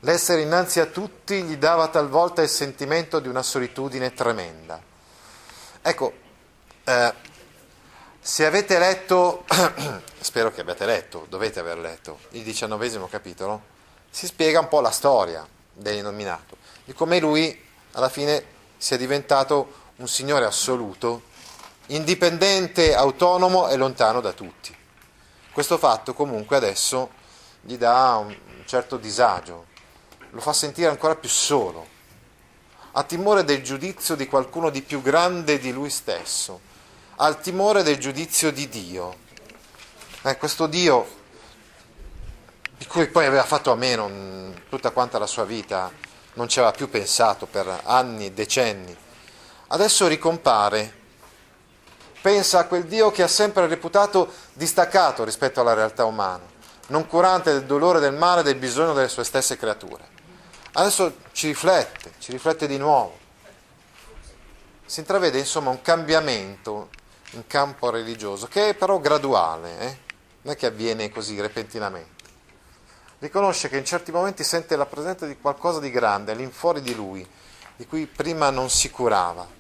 l'essere 0.01 0.43
innanzi 0.43 0.81
a 0.81 0.87
tutti 0.87 1.43
gli 1.43 1.57
dava 1.57 1.89
talvolta 1.89 2.43
il 2.43 2.49
sentimento 2.49 3.21
di 3.21 3.29
una 3.29 3.43
solitudine 3.43 4.15
tremenda. 4.15 4.81
Ecco, 5.83 6.13
eh, 6.85 7.15
se 8.21 8.47
avete 8.47 8.79
letto, 8.79 9.45
spero 10.21 10.53
che 10.53 10.61
abbiate 10.61 10.87
letto, 10.87 11.27
dovete 11.29 11.61
aver 11.61 11.79
letto, 11.79 12.21
il 12.31 12.43
diciannovesimo 12.43 13.09
capitolo, 13.09 13.79
si 14.11 14.27
spiega 14.27 14.61
un 14.61 14.69
po' 14.69 14.81
la 14.81 14.91
storia 14.91 15.47
dell'innominato, 15.73 16.57
di 16.85 16.93
come 16.93 17.19
lui 17.19 17.69
alla 17.93 18.09
fine 18.09 18.59
sia 18.77 18.97
diventato 18.97 19.79
un 19.97 20.09
signore 20.09 20.45
assoluto, 20.45 21.23
indipendente, 21.87 22.95
autonomo 22.95 23.69
e 23.69 23.77
lontano 23.77 24.21
da 24.21 24.33
tutti. 24.33 24.77
Questo 25.53 25.79
fatto 25.79 26.15
comunque 26.15 26.57
adesso 26.57 27.11
gli 27.61 27.77
dà 27.77 28.17
un 28.17 28.37
certo 28.65 28.97
disagio, 28.97 29.67
lo 30.31 30.41
fa 30.41 30.53
sentire 30.53 30.89
ancora 30.89 31.17
più 31.17 31.29
solo, 31.29 31.87
ha 32.93 33.03
timore 33.05 33.45
del 33.45 33.63
giudizio 33.63 34.15
di 34.15 34.27
qualcuno 34.27 34.71
di 34.71 34.83
più 34.83 35.03
grande 35.03 35.59
di 35.59 35.73
lui 35.73 35.91
stesso, 35.91 36.61
ha 37.17 37.29
il 37.29 37.39
timore 37.41 37.83
del 37.83 37.99
giudizio 37.99 38.51
di 38.51 38.69
Dio. 38.69 39.29
Eh, 40.23 40.37
questo 40.37 40.67
Dio 40.67 41.19
di 42.77 42.87
cui 42.87 43.07
poi 43.09 43.27
aveva 43.27 43.45
fatto 43.45 43.71
a 43.71 43.77
meno 43.77 44.55
tutta 44.69 44.91
quanta 44.91 45.19
la 45.19 45.27
sua 45.27 45.45
vita, 45.45 45.91
non 46.35 46.49
ci 46.49 46.59
aveva 46.59 46.75
più 46.75 46.89
pensato 46.89 47.47
per 47.47 47.83
anni 47.85 48.27
e 48.27 48.33
decenni, 48.33 48.97
adesso 49.69 50.07
ricompare 50.07 50.99
Pensa 52.21 52.59
a 52.59 52.65
quel 52.67 52.85
Dio 52.85 53.11
che 53.11 53.23
ha 53.23 53.29
sempre 53.29 53.67
reputato 53.67 54.31
distaccato 54.53 55.25
rispetto 55.25 55.63
alla 55.63 55.73
realtà 55.73 56.05
umana, 56.05 56.43
non 56.89 57.07
curante 57.07 57.51
del 57.51 57.65
dolore, 57.65 57.99
del 57.99 58.13
male, 58.13 58.43
del 58.43 58.57
bisogno 58.57 58.93
delle 58.93 59.09
sue 59.09 59.25
stesse 59.25 59.57
creature. 59.57 60.19
Adesso 60.73 61.17
ci 61.33 61.49
riflette, 61.49 62.13
ci 62.19 62.33
riflette 62.33 62.67
di 62.67 62.79
nuovo. 62.79 63.19
Si 64.85 65.01
intravede 65.01 65.39
insomma 65.39 65.71
un 65.71 65.83
cambiamento 65.83 66.91
in 67.33 67.47
campo 67.47 67.91
religioso 67.91 68.47
che 68.47 68.71
è 68.71 68.75
però 68.75 68.99
graduale, 68.99 69.79
eh? 69.79 69.99
non 70.43 70.55
è 70.55 70.57
che 70.57 70.67
avviene 70.67 71.11
così 71.11 71.41
repentinamente. 71.41 72.25
Riconosce 73.19 73.69
che 73.69 73.77
in 73.77 73.85
certi 73.85 74.11
momenti 74.11 74.43
sente 74.43 74.77
la 74.77 74.87
presenza 74.87 75.27
di 75.27 75.37
qualcosa 75.39 75.79
di 75.79 75.91
grande 75.91 76.33
all'infuori 76.33 76.81
di 76.81 76.95
lui, 76.95 77.29
di 77.77 77.87
cui 77.87 78.07
prima 78.07 78.51
non 78.51 78.71
si 78.71 78.91
curava 78.91 79.59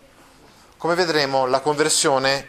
come 0.81 0.94
vedremo, 0.94 1.44
la 1.44 1.61
conversione 1.61 2.46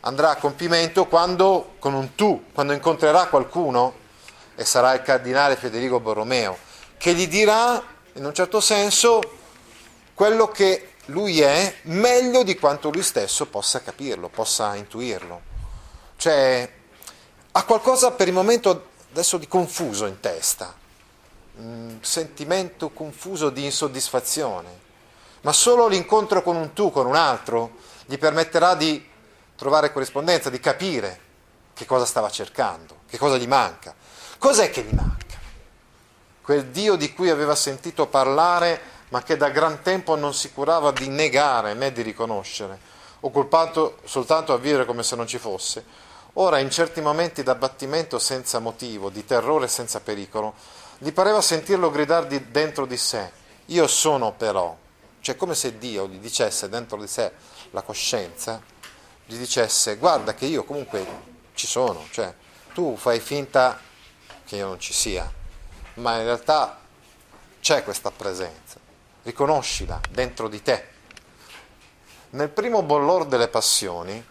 andrà 0.00 0.30
a 0.30 0.36
compimento 0.36 1.04
quando, 1.04 1.74
con 1.78 1.92
un 1.92 2.14
tu, 2.14 2.46
quando 2.54 2.72
incontrerà 2.72 3.26
qualcuno, 3.26 3.92
e 4.54 4.64
sarà 4.64 4.94
il 4.94 5.02
cardinale 5.02 5.56
Federico 5.56 6.00
Borromeo, 6.00 6.56
che 6.96 7.12
gli 7.12 7.28
dirà, 7.28 7.84
in 8.16 8.24
un 8.24 8.34
certo 8.34 8.60
senso, 8.60 9.20
quello 10.14 10.48
che 10.48 10.94
lui 11.06 11.40
è 11.40 11.76
meglio 11.82 12.42
di 12.42 12.58
quanto 12.58 12.90
lui 12.90 13.02
stesso 13.02 13.46
possa 13.46 13.80
capirlo, 13.80 14.28
possa 14.28 14.74
intuirlo. 14.74 15.40
Cioè, 16.16 16.72
ha 17.52 17.64
qualcosa 17.64 18.10
per 18.12 18.28
il 18.28 18.34
momento 18.34 18.88
adesso 19.12 19.38
di 19.38 19.48
confuso 19.48 20.06
in 20.06 20.20
testa, 20.20 20.74
un 21.56 21.98
sentimento 22.00 22.90
confuso 22.90 23.50
di 23.50 23.64
insoddisfazione 23.64 24.84
ma 25.46 25.52
solo 25.52 25.86
l'incontro 25.86 26.42
con 26.42 26.56
un 26.56 26.72
tu, 26.72 26.90
con 26.90 27.06
un 27.06 27.14
altro, 27.14 27.76
gli 28.06 28.18
permetterà 28.18 28.74
di 28.74 29.08
trovare 29.54 29.92
corrispondenza, 29.92 30.50
di 30.50 30.58
capire 30.58 31.20
che 31.72 31.86
cosa 31.86 32.04
stava 32.04 32.28
cercando, 32.30 33.02
che 33.08 33.16
cosa 33.16 33.36
gli 33.36 33.46
manca. 33.46 33.94
Cos'è 34.38 34.70
che 34.70 34.82
gli 34.82 34.92
manca? 34.92 35.35
Quel 36.46 36.66
Dio 36.66 36.94
di 36.94 37.12
cui 37.12 37.28
aveva 37.28 37.56
sentito 37.56 38.06
parlare, 38.06 38.80
ma 39.08 39.20
che 39.24 39.36
da 39.36 39.48
gran 39.48 39.82
tempo 39.82 40.14
non 40.14 40.32
si 40.32 40.52
curava 40.52 40.92
di 40.92 41.08
negare 41.08 41.74
né 41.74 41.90
di 41.90 42.02
riconoscere, 42.02 42.78
occupato 43.22 43.98
soltanto 44.04 44.52
a 44.52 44.56
vivere 44.56 44.84
come 44.84 45.02
se 45.02 45.16
non 45.16 45.26
ci 45.26 45.38
fosse. 45.38 45.84
Ora, 46.34 46.60
in 46.60 46.70
certi 46.70 47.00
momenti 47.00 47.42
d'abbattimento 47.42 48.20
senza 48.20 48.60
motivo, 48.60 49.10
di 49.10 49.24
terrore 49.24 49.66
senza 49.66 49.98
pericolo, 49.98 50.54
gli 50.98 51.10
pareva 51.10 51.40
sentirlo 51.40 51.90
gridare 51.90 52.28
di 52.28 52.48
dentro 52.48 52.86
di 52.86 52.96
sé, 52.96 53.28
io 53.64 53.88
sono 53.88 54.30
però, 54.30 54.76
cioè 55.22 55.34
come 55.34 55.56
se 55.56 55.78
Dio 55.78 56.06
gli 56.06 56.18
dicesse 56.18 56.68
dentro 56.68 56.96
di 57.00 57.08
sé 57.08 57.32
la 57.72 57.82
coscienza, 57.82 58.62
gli 59.24 59.34
dicesse 59.36 59.96
guarda 59.96 60.32
che 60.34 60.46
io 60.46 60.62
comunque 60.62 61.04
ci 61.54 61.66
sono, 61.66 62.06
cioè 62.12 62.32
tu 62.72 62.96
fai 62.96 63.18
finta 63.18 63.80
che 64.44 64.54
io 64.54 64.68
non 64.68 64.78
ci 64.78 64.92
sia, 64.92 65.28
ma 65.96 66.16
in 66.16 66.24
realtà 66.24 66.78
c'è 67.60 67.82
questa 67.84 68.10
presenza, 68.10 68.78
riconoscila 69.22 70.00
dentro 70.10 70.48
di 70.48 70.62
te. 70.62 70.94
Nel 72.30 72.48
primo 72.48 72.82
bollor 72.82 73.26
delle 73.26 73.48
passioni, 73.48 74.24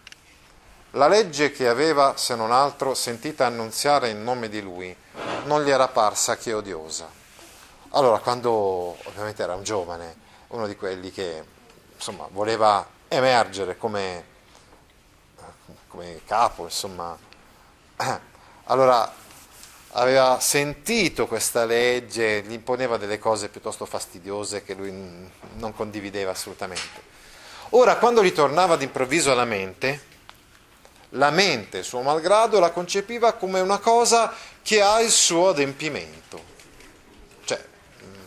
la 0.92 1.08
legge 1.08 1.50
che 1.50 1.68
aveva, 1.68 2.16
se 2.16 2.34
non 2.34 2.52
altro, 2.52 2.94
sentita 2.94 3.46
annunziare 3.46 4.10
in 4.10 4.22
nome 4.22 4.48
di 4.48 4.60
lui, 4.62 4.96
non 5.44 5.62
gli 5.62 5.70
era 5.70 5.88
parsa 5.88 6.36
che 6.36 6.52
odiosa. 6.52 7.08
Allora, 7.90 8.18
quando 8.18 8.96
ovviamente 9.04 9.42
era 9.42 9.54
un 9.54 9.62
giovane, 9.62 10.16
uno 10.48 10.66
di 10.66 10.76
quelli 10.76 11.10
che 11.10 11.44
insomma, 11.94 12.28
voleva 12.30 12.86
emergere 13.08 13.76
come, 13.76 14.24
come 15.88 16.20
capo, 16.24 16.64
insomma. 16.64 17.16
Allora 18.68 19.12
aveva 19.96 20.38
sentito 20.40 21.26
questa 21.26 21.64
legge, 21.64 22.42
gli 22.42 22.52
imponeva 22.52 22.96
delle 22.98 23.18
cose 23.18 23.48
piuttosto 23.48 23.86
fastidiose 23.86 24.62
che 24.62 24.74
lui 24.74 24.92
non 25.56 25.74
condivideva 25.74 26.32
assolutamente. 26.32 27.14
Ora, 27.70 27.96
quando 27.96 28.22
gli 28.22 28.32
tornava 28.32 28.76
d'improvviso 28.76 29.32
alla 29.32 29.46
mente, 29.46 30.14
la 31.10 31.30
mente, 31.30 31.82
suo 31.82 32.02
malgrado, 32.02 32.60
la 32.60 32.70
concepiva 32.70 33.32
come 33.32 33.60
una 33.60 33.78
cosa 33.78 34.32
che 34.62 34.82
ha 34.82 35.00
il 35.00 35.10
suo 35.10 35.48
adempimento. 35.48 36.44
Cioè, 37.44 37.64
mm, 38.04 38.26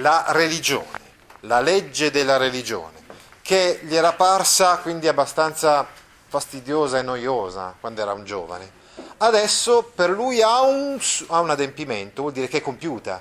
la 0.00 0.26
religione, 0.28 1.00
la 1.40 1.60
legge 1.60 2.10
della 2.10 2.36
religione, 2.36 2.96
che 3.40 3.80
gli 3.82 3.96
era 3.96 4.12
parsa 4.12 4.76
quindi 4.78 5.08
abbastanza 5.08 5.86
fastidiosa 6.28 6.98
e 6.98 7.02
noiosa 7.02 7.74
quando 7.80 8.00
era 8.02 8.12
un 8.12 8.24
giovane, 8.24 8.70
adesso 9.18 9.90
per 9.94 10.10
lui 10.10 10.42
ha 10.42 10.60
un, 10.60 11.00
ha 11.28 11.40
un 11.40 11.50
adempimento, 11.50 12.22
vuol 12.22 12.34
dire 12.34 12.48
che 12.48 12.58
è 12.58 12.62
compiuta, 12.62 13.20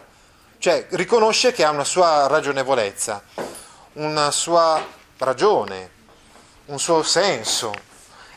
cioè 0.60 0.88
riconosce 0.92 1.52
che 1.52 1.64
ha 1.64 1.70
una 1.70 1.84
sua 1.84 2.28
ragionevolezza, 2.28 3.24
una 3.94 4.30
sua 4.32 4.84
ragione, 5.18 5.92
un 6.66 6.80
suo 6.80 7.04
senso. 7.04 7.74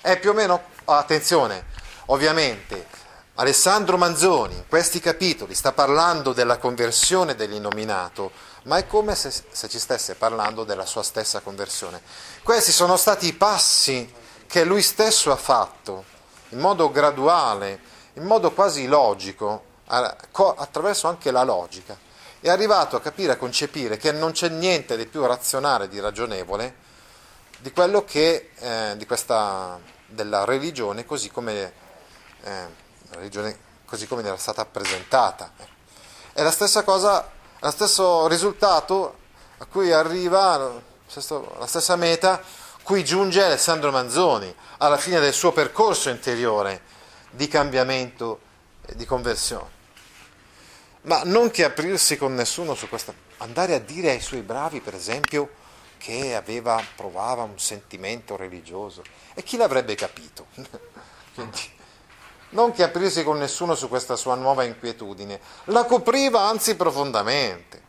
È 0.01 0.19
più 0.19 0.31
o 0.31 0.33
meno, 0.33 0.63
attenzione, 0.85 1.67
ovviamente 2.07 2.87
Alessandro 3.41 3.97
Manzoni 3.97 4.55
in 4.55 4.67
questi 4.69 5.01
capitoli 5.01 5.55
sta 5.55 5.73
parlando 5.73 6.35
della 6.35 6.59
conversione 6.59 7.35
dell'innominato, 7.35 8.33
ma 8.65 8.77
è 8.77 8.87
come 8.87 9.15
se, 9.15 9.31
se, 9.31 9.69
ci 9.69 9.79
stesse 9.79 10.15
parlando 10.15 10.65
della 10.65 10.85
sua 10.85 11.03
stessa 11.03 11.41
conversione. 11.41 12.03
Questi 12.43 12.71
sono 12.71 12.99
stati 12.99 13.29
i 13.29 13.33
passi 13.33 14.13
che 14.51 14.65
lui 14.65 14.83
stesso 14.83 15.31
ha 15.31 15.37
fatto 15.37 16.05
in 16.49 16.59
modo 16.59 16.91
graduale, 16.91 17.79
in 18.15 18.25
modo 18.25 18.51
quasi 18.51 18.89
logico, 18.89 19.63
attraverso 19.87 21.07
anche 21.07 21.31
la 21.31 21.45
logica. 21.45 21.97
È 22.41 22.49
arrivato 22.49 22.97
a 22.97 23.01
capire, 23.01 23.31
a 23.31 23.37
concepire 23.37 23.97
che 23.97 24.11
non 24.11 24.33
c'è 24.33 24.49
niente 24.49 24.97
di 24.97 25.07
più 25.07 25.25
razionale, 25.25 25.87
di 25.87 26.01
ragionevole, 26.01 26.75
di 27.59 27.71
quello 27.71 28.05
che, 28.05 28.51
eh, 28.59 28.95
di 28.97 29.07
questa, 29.07 29.79
della 30.07 30.45
religione 30.45 31.07
così 31.07 31.31
come, 31.31 31.73
eh, 32.43 32.67
religione 33.11 33.57
così 33.87 34.09
come 34.09 34.25
era 34.25 34.37
stata 34.37 34.65
presentata. 34.65 35.53
È 36.33 36.43
la 36.43 36.51
stessa 36.51 36.83
cosa, 36.83 37.31
lo 37.61 37.71
stesso 37.71 38.27
risultato 38.27 39.17
a 39.59 39.67
cui 39.67 39.93
arriva, 39.93 40.57
la 40.57 41.67
stessa 41.67 41.95
meta, 41.95 42.43
cui 42.91 43.05
giunge 43.05 43.41
Alessandro 43.41 43.93
Manzoni 43.93 44.53
alla 44.79 44.97
fine 44.97 45.21
del 45.21 45.33
suo 45.33 45.53
percorso 45.53 46.11
interiore 46.11 46.81
di 47.31 47.47
cambiamento 47.47 48.41
e 48.85 48.97
di 48.97 49.05
conversione. 49.05 49.71
Ma 51.03 51.23
non 51.23 51.53
che 51.53 51.63
aprirsi 51.63 52.17
con 52.17 52.35
nessuno 52.35 52.75
su 52.75 52.89
questo, 52.89 53.15
andare 53.37 53.77
a 53.77 53.79
dire 53.79 54.11
ai 54.11 54.21
suoi 54.21 54.41
bravi, 54.41 54.81
per 54.81 54.97
esempio, 54.97 55.51
che 55.99 56.35
aveva, 56.35 56.83
provava 56.97 57.45
un 57.45 57.61
sentimento 57.61 58.35
religioso. 58.35 59.05
E 59.35 59.45
chi 59.45 59.57
l'avrebbe 59.57 59.95
capito? 59.95 60.47
Quindi, 61.35 61.61
non 62.49 62.73
che 62.73 62.83
aprirsi 62.83 63.23
con 63.23 63.39
nessuno 63.39 63.77
su 63.77 63.89
questa 63.89 64.17
sua 64.17 64.35
nuova 64.35 64.65
inquietudine, 64.65 65.39
la 65.67 65.85
copriva 65.85 66.41
anzi 66.41 66.75
profondamente. 66.75 67.83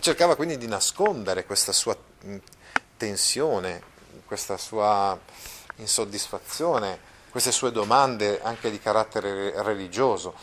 Cercava 0.00 0.34
quindi 0.34 0.58
di 0.58 0.66
nascondere 0.66 1.46
questa 1.46 1.70
sua 1.70 1.96
tensione, 2.96 3.94
questa 4.26 4.56
sua 4.58 5.18
insoddisfazione, 5.76 6.98
queste 7.30 7.52
sue 7.52 7.72
domande 7.72 8.40
anche 8.42 8.70
di 8.70 8.78
carattere 8.78 9.62
religioso. 9.62 10.34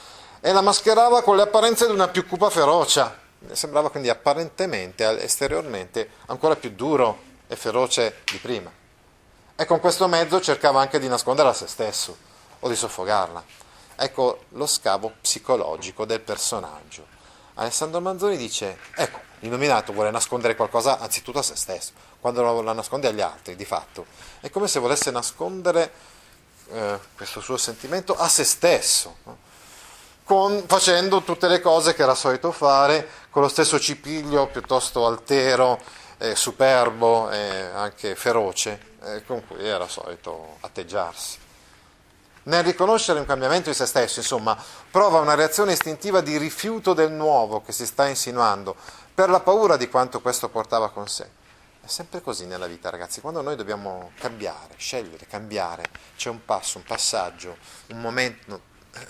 E 0.41 0.51
la 0.51 0.61
mascherava 0.61 1.21
con 1.21 1.35
le 1.35 1.43
apparenze 1.43 1.85
di 1.85 1.93
una 1.93 2.07
più 2.07 2.27
cupa 2.27 2.49
ferocia 2.49 3.21
sembrava 3.51 3.89
quindi 3.89 4.09
apparentemente, 4.09 5.21
esteriormente, 5.21 6.09
ancora 6.27 6.55
più 6.55 6.71
duro 6.71 7.31
e 7.47 7.55
feroce 7.55 8.21
di 8.31 8.37
prima. 8.37 8.71
E 9.55 9.65
con 9.65 9.79
questo 9.79 10.07
mezzo 10.07 10.41
cercava 10.41 10.81
anche 10.81 10.99
di 10.99 11.07
nascondere 11.07 11.49
a 11.49 11.53
se 11.53 11.67
stesso 11.67 12.17
o 12.59 12.67
di 12.67 12.75
soffocarla. 12.75 13.43
Ecco 13.95 14.45
lo 14.49 14.65
scavo 14.65 15.13
psicologico 15.21 16.05
del 16.05 16.21
personaggio. 16.21 17.12
Alessandro 17.55 18.01
Manzoni 18.01 18.37
dice, 18.37 18.77
ecco, 18.95 19.19
l'illuminato 19.39 19.93
vuole 19.93 20.11
nascondere 20.11 20.55
qualcosa 20.55 20.99
anzitutto 20.99 21.39
a 21.39 21.43
se 21.43 21.55
stesso, 21.55 21.91
quando 22.19 22.61
la 22.61 22.73
nasconde 22.73 23.07
agli 23.07 23.21
altri, 23.21 23.55
di 23.55 23.65
fatto. 23.65 24.05
È 24.39 24.49
come 24.49 24.67
se 24.67 24.79
volesse 24.79 25.11
nascondere 25.11 25.91
eh, 26.71 26.99
questo 27.15 27.41
suo 27.41 27.57
sentimento 27.57 28.15
a 28.15 28.27
se 28.27 28.43
stesso. 28.43 29.17
No? 29.23 29.51
con, 30.23 30.63
facendo 30.67 31.21
tutte 31.21 31.47
le 31.47 31.59
cose 31.59 31.93
che 31.93 32.03
era 32.03 32.15
solito 32.15 32.51
fare, 32.51 33.07
con 33.29 33.41
lo 33.41 33.47
stesso 33.47 33.79
cipiglio 33.79 34.47
piuttosto 34.47 35.05
altero, 35.05 35.79
eh, 36.17 36.35
superbo 36.35 37.29
e 37.29 37.39
anche 37.73 38.15
feroce, 38.15 38.95
eh, 39.03 39.25
con 39.25 39.45
cui 39.45 39.65
era 39.67 39.87
solito 39.87 40.57
atteggiarsi. 40.61 41.37
Nel 42.43 42.63
riconoscere 42.63 43.19
un 43.19 43.25
cambiamento 43.25 43.69
di 43.69 43.75
se 43.75 43.85
stesso, 43.85 44.19
insomma, 44.19 44.57
prova 44.91 45.19
una 45.19 45.33
reazione 45.33 45.73
istintiva 45.73 46.19
di 46.19 46.37
rifiuto 46.37 46.93
del 46.93 47.11
nuovo 47.11 47.61
che 47.61 47.71
si 47.71 47.85
sta 47.85 48.07
insinuando, 48.07 48.75
per 49.13 49.29
la 49.29 49.39
paura 49.39 49.77
di 49.77 49.87
quanto 49.87 50.19
questo 50.19 50.49
portava 50.49 50.89
con 50.89 51.07
sé. 51.07 51.41
È 51.79 51.87
sempre 51.87 52.21
così 52.21 52.45
nella 52.45 52.67
vita, 52.67 52.89
ragazzi, 52.89 53.21
quando 53.21 53.41
noi 53.41 53.55
dobbiamo 53.55 54.11
cambiare, 54.17 54.73
scegliere, 54.77 55.25
cambiare, 55.27 55.83
c'è 56.17 56.29
un 56.29 56.43
passo, 56.43 56.77
un 56.77 56.83
passaggio, 56.83 57.57
un 57.87 58.01
momento, 58.01 58.61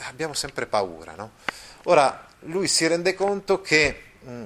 abbiamo 0.07 0.33
sempre 0.33 0.65
paura. 0.67 1.13
No? 1.15 1.31
Ora, 1.85 2.27
lui 2.41 2.67
si 2.67 2.85
rende 2.85 3.15
conto 3.15 3.61
che 3.61 4.13
mh, 4.19 4.43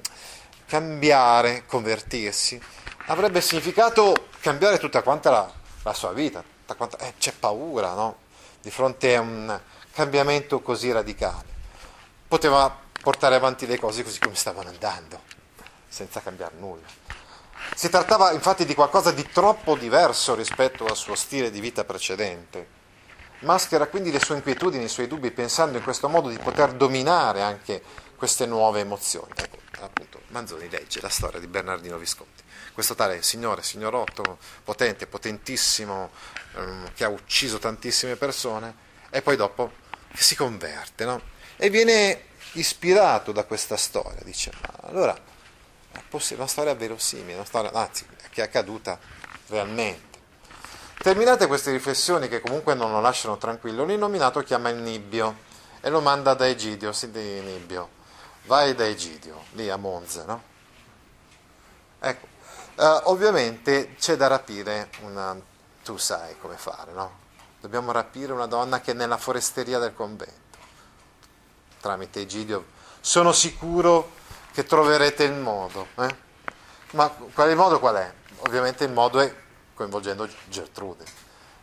cambiare, 0.65 1.65
convertirsi, 1.65 2.61
avrebbe 3.07 3.41
significato 3.41 4.27
cambiare 4.39 4.77
tutta 4.77 5.01
quanta 5.01 5.29
la, 5.29 5.51
la 5.83 5.93
sua 5.93 6.13
vita, 6.13 6.43
quanta, 6.75 6.97
eh, 6.99 7.13
c'è 7.17 7.33
paura 7.33 7.93
no? 7.93 8.25
Di 8.67 8.73
fronte 8.73 9.15
a 9.15 9.21
un 9.21 9.59
cambiamento 9.93 10.59
così 10.59 10.91
radicale. 10.91 11.55
Poteva 12.27 12.77
portare 13.01 13.35
avanti 13.35 13.65
le 13.65 13.79
cose 13.79 14.03
così 14.03 14.19
come 14.19 14.35
stavano 14.35 14.67
andando, 14.67 15.21
senza 15.87 16.21
cambiare 16.21 16.55
nulla. 16.59 16.85
Si 17.73 17.89
trattava 17.89 18.31
infatti 18.31 18.65
di 18.65 18.75
qualcosa 18.75 19.11
di 19.11 19.25
troppo 19.31 19.75
diverso 19.75 20.35
rispetto 20.35 20.85
al 20.85 20.97
suo 20.97 21.15
stile 21.15 21.49
di 21.49 21.61
vita 21.61 21.85
precedente 21.85 22.75
Maschera 23.39 23.85
quindi 23.85 24.11
le 24.11 24.19
sue 24.19 24.35
inquietudini, 24.35 24.85
i 24.85 24.89
suoi 24.89 25.07
dubbi, 25.07 25.29
pensando 25.29 25.77
in 25.77 25.83
questo 25.83 26.09
modo 26.09 26.27
di 26.27 26.39
poter 26.39 26.73
dominare 26.73 27.41
anche 27.41 27.83
queste 28.15 28.47
nuove 28.47 28.79
emozioni. 28.79 29.31
Ecco, 29.35 29.57
appunto, 29.81 30.21
Manzoni 30.29 30.67
legge 30.69 31.01
la 31.01 31.09
storia 31.09 31.39
di 31.39 31.45
Bernardino 31.45 31.97
Visconti, 31.97 32.41
questo 32.77 32.93
tale 32.93 33.23
signore, 33.23 33.63
signorotto, 33.63 34.37
potente, 34.63 35.07
potentissimo, 35.07 36.11
ehm, 36.57 36.93
che 36.93 37.05
ha 37.05 37.09
ucciso 37.09 37.57
tantissime 37.57 38.17
persone, 38.17 38.75
e 39.09 39.23
poi 39.23 39.35
dopo 39.35 39.71
si 40.13 40.35
converte, 40.35 41.03
no? 41.03 41.19
E 41.55 41.71
viene 41.71 42.25
ispirato 42.51 43.31
da 43.31 43.45
questa 43.45 43.77
storia, 43.77 44.21
dice, 44.23 44.51
ma 44.61 44.89
allora 44.89 45.15
è 45.91 46.01
una 46.35 46.45
storia 46.45 46.75
verosimile, 46.75 47.33
una 47.33 47.45
storia, 47.45 47.71
anzi, 47.71 48.05
che 48.29 48.41
è 48.41 48.43
accaduta 48.43 48.99
realmente. 49.47 50.19
Terminate 50.99 51.47
queste 51.47 51.71
riflessioni 51.71 52.27
che 52.27 52.41
comunque 52.41 52.75
non 52.75 52.91
lo 52.91 53.01
lasciano 53.01 53.37
tranquillo, 53.37 53.85
l'innominato 53.85 54.43
chiama 54.43 54.69
il 54.69 54.77
Nibbio 54.77 55.35
e 55.81 55.89
lo 55.89 55.99
manda 55.99 56.35
da 56.35 56.47
Egidio, 56.47 56.91
sì 56.91 57.09
di 57.09 57.41
Nibbio, 57.41 57.89
vai 58.43 58.75
da 58.75 58.85
Egidio, 58.85 59.45
lì 59.53 59.67
a 59.67 59.77
Monza, 59.77 60.25
no? 60.25 60.43
Ecco, 61.99 62.26
uh, 62.77 63.01
ovviamente 63.09 63.95
c'è 63.99 64.15
da 64.15 64.27
rapire 64.27 64.89
una, 65.01 65.35
tu 65.83 65.97
sai 65.97 66.37
come 66.39 66.55
fare, 66.55 66.91
no? 66.91 67.25
Dobbiamo 67.59 67.91
rapire 67.91 68.31
una 68.31 68.45
donna 68.45 68.79
che 68.81 68.91
è 68.91 68.93
nella 68.93 69.17
foresteria 69.17 69.79
del 69.79 69.93
convento, 69.93 70.57
tramite 71.81 72.21
Egidio. 72.21 72.65
Sono 73.01 73.31
sicuro 73.31 74.11
che 74.51 74.63
troverete 74.63 75.23
il 75.23 75.33
modo, 75.33 75.87
eh? 75.95 76.15
Ma 76.91 77.09
qual 77.09 77.47
è 77.47 77.51
il 77.51 77.57
modo 77.57 77.79
qual 77.79 77.95
è? 77.95 78.13
Ovviamente 78.39 78.83
il 78.83 78.91
modo 78.91 79.19
è 79.19 79.33
coinvolgendo 79.73 80.27
Gertrude. 80.47 81.03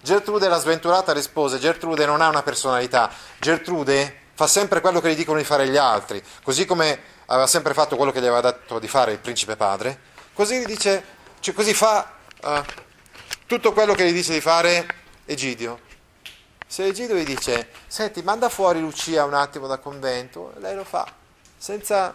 Gertrude, 0.00 0.48
la 0.48 0.59
sventurata, 0.59 1.12
rispose, 1.12 1.59
Gertrude 1.59 2.05
non 2.05 2.20
ha 2.20 2.29
una 2.29 2.42
personalità, 2.42 3.11
Gertrude 3.38 4.20
fa 4.35 4.46
sempre 4.46 4.81
quello 4.81 5.00
che 5.00 5.11
gli 5.11 5.16
dicono 5.16 5.38
di 5.38 5.44
fare 5.44 5.68
gli 5.68 5.77
altri, 5.77 6.22
così 6.42 6.66
come 6.66 7.00
aveva 7.27 7.46
sempre 7.46 7.72
fatto 7.72 7.96
quello 7.96 8.12
che 8.12 8.20
gli 8.20 8.27
aveva 8.27 8.42
detto 8.42 8.79
di 8.79 8.88
fare 8.88 9.12
il 9.12 9.18
principe 9.18 9.57
padre, 9.57 10.12
così 10.35 10.64
dice, 10.66 11.03
cioè 11.40 11.55
così 11.55 11.73
fa 11.73 12.12
uh, 12.42 12.62
tutto 13.47 13.73
quello 13.73 13.94
che 13.94 14.07
gli 14.07 14.12
dice 14.12 14.35
di 14.35 14.42
fare 14.42 14.87
Egidio. 15.25 15.81
Se 16.66 16.85
Egidio 16.85 17.14
gli 17.14 17.25
dice, 17.25 17.70
senti, 17.87 18.23
manda 18.23 18.51
fuori 18.51 18.81
Lucia 18.81 19.25
un 19.25 19.35
attimo 19.35 19.66
dal 19.66 19.81
convento, 19.81 20.53
lei 20.59 20.75
lo 20.75 20.85
fa, 20.85 21.11
senza, 21.57 22.12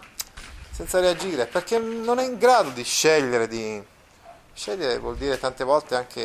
senza 0.70 1.00
reagire, 1.00 1.46
perché 1.46 1.78
non 1.78 2.20
è 2.20 2.24
in 2.24 2.38
grado 2.38 2.70
di 2.70 2.84
scegliere 2.84 3.48
di 3.48 3.82
Scegliere 4.60 4.98
vuol 4.98 5.16
dire 5.16 5.38
tante 5.38 5.64
volte 5.64 5.94
anche 5.94 6.20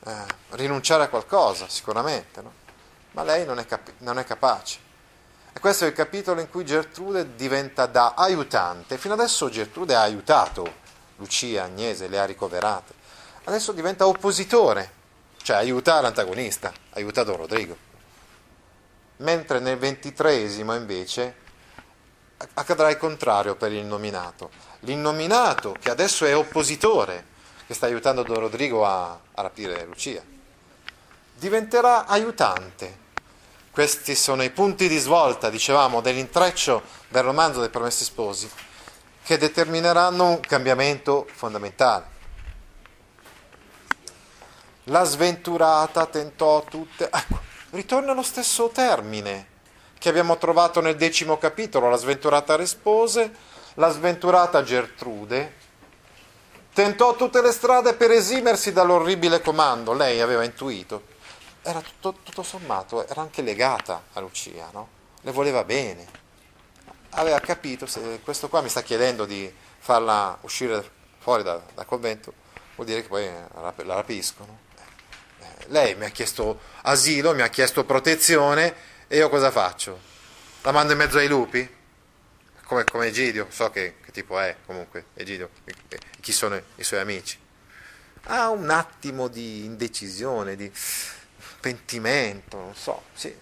eh, 0.00 0.24
rinunciare 0.52 1.02
a 1.02 1.08
qualcosa, 1.08 1.68
sicuramente, 1.68 2.40
no? 2.40 2.52
ma 3.10 3.22
lei 3.22 3.44
non 3.44 3.58
è, 3.58 3.66
capi- 3.66 3.92
non 3.98 4.18
è 4.18 4.24
capace. 4.24 4.78
E 5.58 5.60
questo 5.60 5.86
è 5.86 5.88
il 5.88 5.92
capitolo 5.92 6.40
in 6.40 6.48
cui 6.48 6.64
Gertrude 6.64 7.34
diventa 7.34 7.86
da 7.86 8.14
aiutante. 8.16 8.96
Fino 8.96 9.14
adesso 9.14 9.50
Gertrude 9.50 9.96
ha 9.96 10.02
aiutato 10.02 10.72
Lucia, 11.16 11.64
Agnese, 11.64 12.06
le 12.06 12.20
ha 12.20 12.24
ricoverate. 12.24 12.94
adesso 13.42 13.72
diventa 13.72 14.06
oppositore, 14.06 14.88
cioè 15.42 15.56
aiuta 15.56 16.00
l'antagonista, 16.00 16.72
aiuta 16.90 17.24
Don 17.24 17.38
Rodrigo. 17.38 17.76
Mentre 19.16 19.58
nel 19.58 19.78
ventitresimo 19.78 20.76
invece 20.76 21.34
accadrà 22.54 22.88
il 22.90 22.96
contrario 22.96 23.56
per 23.56 23.72
il 23.72 23.84
nominato. 23.84 24.50
L'innominato, 24.82 25.74
che 25.80 25.90
adesso 25.90 26.24
è 26.24 26.36
oppositore, 26.36 27.24
che 27.66 27.74
sta 27.74 27.86
aiutando 27.86 28.22
Don 28.22 28.38
Rodrigo 28.38 28.86
a, 28.86 29.10
a 29.10 29.42
rapire 29.42 29.84
Lucia, 29.86 30.22
diventerà 31.34 32.06
aiutante. 32.06 33.06
Questi 33.70 34.14
sono 34.14 34.42
i 34.42 34.50
punti 34.50 34.88
di 34.88 34.98
svolta, 34.98 35.50
dicevamo, 35.50 36.00
dell'intreccio 36.00 36.82
del 37.08 37.22
romanzo 37.22 37.60
dei 37.60 37.68
Promessi 37.68 38.04
Sposi, 38.04 38.50
che 39.22 39.38
determineranno 39.38 40.24
un 40.24 40.40
cambiamento 40.40 41.26
fondamentale. 41.32 42.16
La 44.84 45.04
sventurata 45.04 46.06
tentò 46.06 46.64
tutte. 46.64 47.10
Ecco, 47.12 47.38
ritorna 47.70 48.12
allo 48.12 48.22
stesso 48.22 48.68
termine 48.68 49.56
che 49.98 50.08
abbiamo 50.08 50.38
trovato 50.38 50.80
nel 50.80 50.96
decimo 50.96 51.36
capitolo. 51.36 51.90
La 51.90 51.96
sventurata 51.96 52.56
rispose, 52.56 53.32
la 53.74 53.90
sventurata 53.90 54.62
Gertrude 54.62 55.66
tentò 56.72 57.16
tutte 57.16 57.42
le 57.42 57.52
strade 57.52 57.94
per 57.94 58.12
esimersi 58.12 58.72
dall'orribile 58.72 59.40
comando. 59.40 59.92
Lei 59.92 60.20
aveva 60.20 60.44
intuito. 60.44 61.16
Era 61.68 61.82
tutto, 61.82 62.20
tutto 62.22 62.42
sommato, 62.42 63.06
era 63.06 63.20
anche 63.20 63.42
legata 63.42 64.04
a 64.14 64.20
Lucia, 64.20 64.70
no? 64.72 64.88
Le 65.20 65.32
voleva 65.32 65.64
bene. 65.64 66.06
Aveva 67.10 67.40
capito, 67.40 67.86
se 67.86 68.20
questo 68.22 68.48
qua 68.48 68.62
mi 68.62 68.68
sta 68.68 68.82
chiedendo 68.82 69.26
di 69.26 69.52
farla 69.78 70.38
uscire 70.42 70.88
fuori 71.18 71.42
da, 71.42 71.60
dal 71.74 71.84
convento, 71.84 72.32
vuol 72.74 72.86
dire 72.86 73.02
che 73.02 73.08
poi 73.08 73.26
la 73.26 73.94
rapiscono 73.94 74.66
lei 75.68 75.94
mi 75.94 76.04
ha 76.04 76.08
chiesto 76.10 76.60
asilo, 76.82 77.34
mi 77.34 77.42
ha 77.42 77.48
chiesto 77.48 77.84
protezione 77.84 78.74
e 79.06 79.16
io 79.16 79.28
cosa 79.28 79.50
faccio? 79.50 79.98
La 80.62 80.72
mando 80.72 80.92
in 80.92 80.98
mezzo 80.98 81.18
ai 81.18 81.28
lupi? 81.28 81.76
Come, 82.64 82.84
come 82.84 83.06
Egidio, 83.06 83.46
so 83.50 83.70
che, 83.70 83.96
che, 84.04 84.12
tipo 84.12 84.38
è 84.38 84.56
comunque 84.66 85.06
Egidio, 85.14 85.50
chi 86.20 86.32
sono 86.32 86.60
i 86.76 86.84
suoi 86.84 87.00
amici. 87.00 87.38
Ha 88.24 88.50
un 88.50 88.68
attimo 88.68 89.28
di 89.28 89.64
indecisione, 89.64 90.54
di 90.54 90.70
pentimento, 91.60 92.56
non 92.56 92.74
so, 92.74 93.02
sì. 93.12 93.34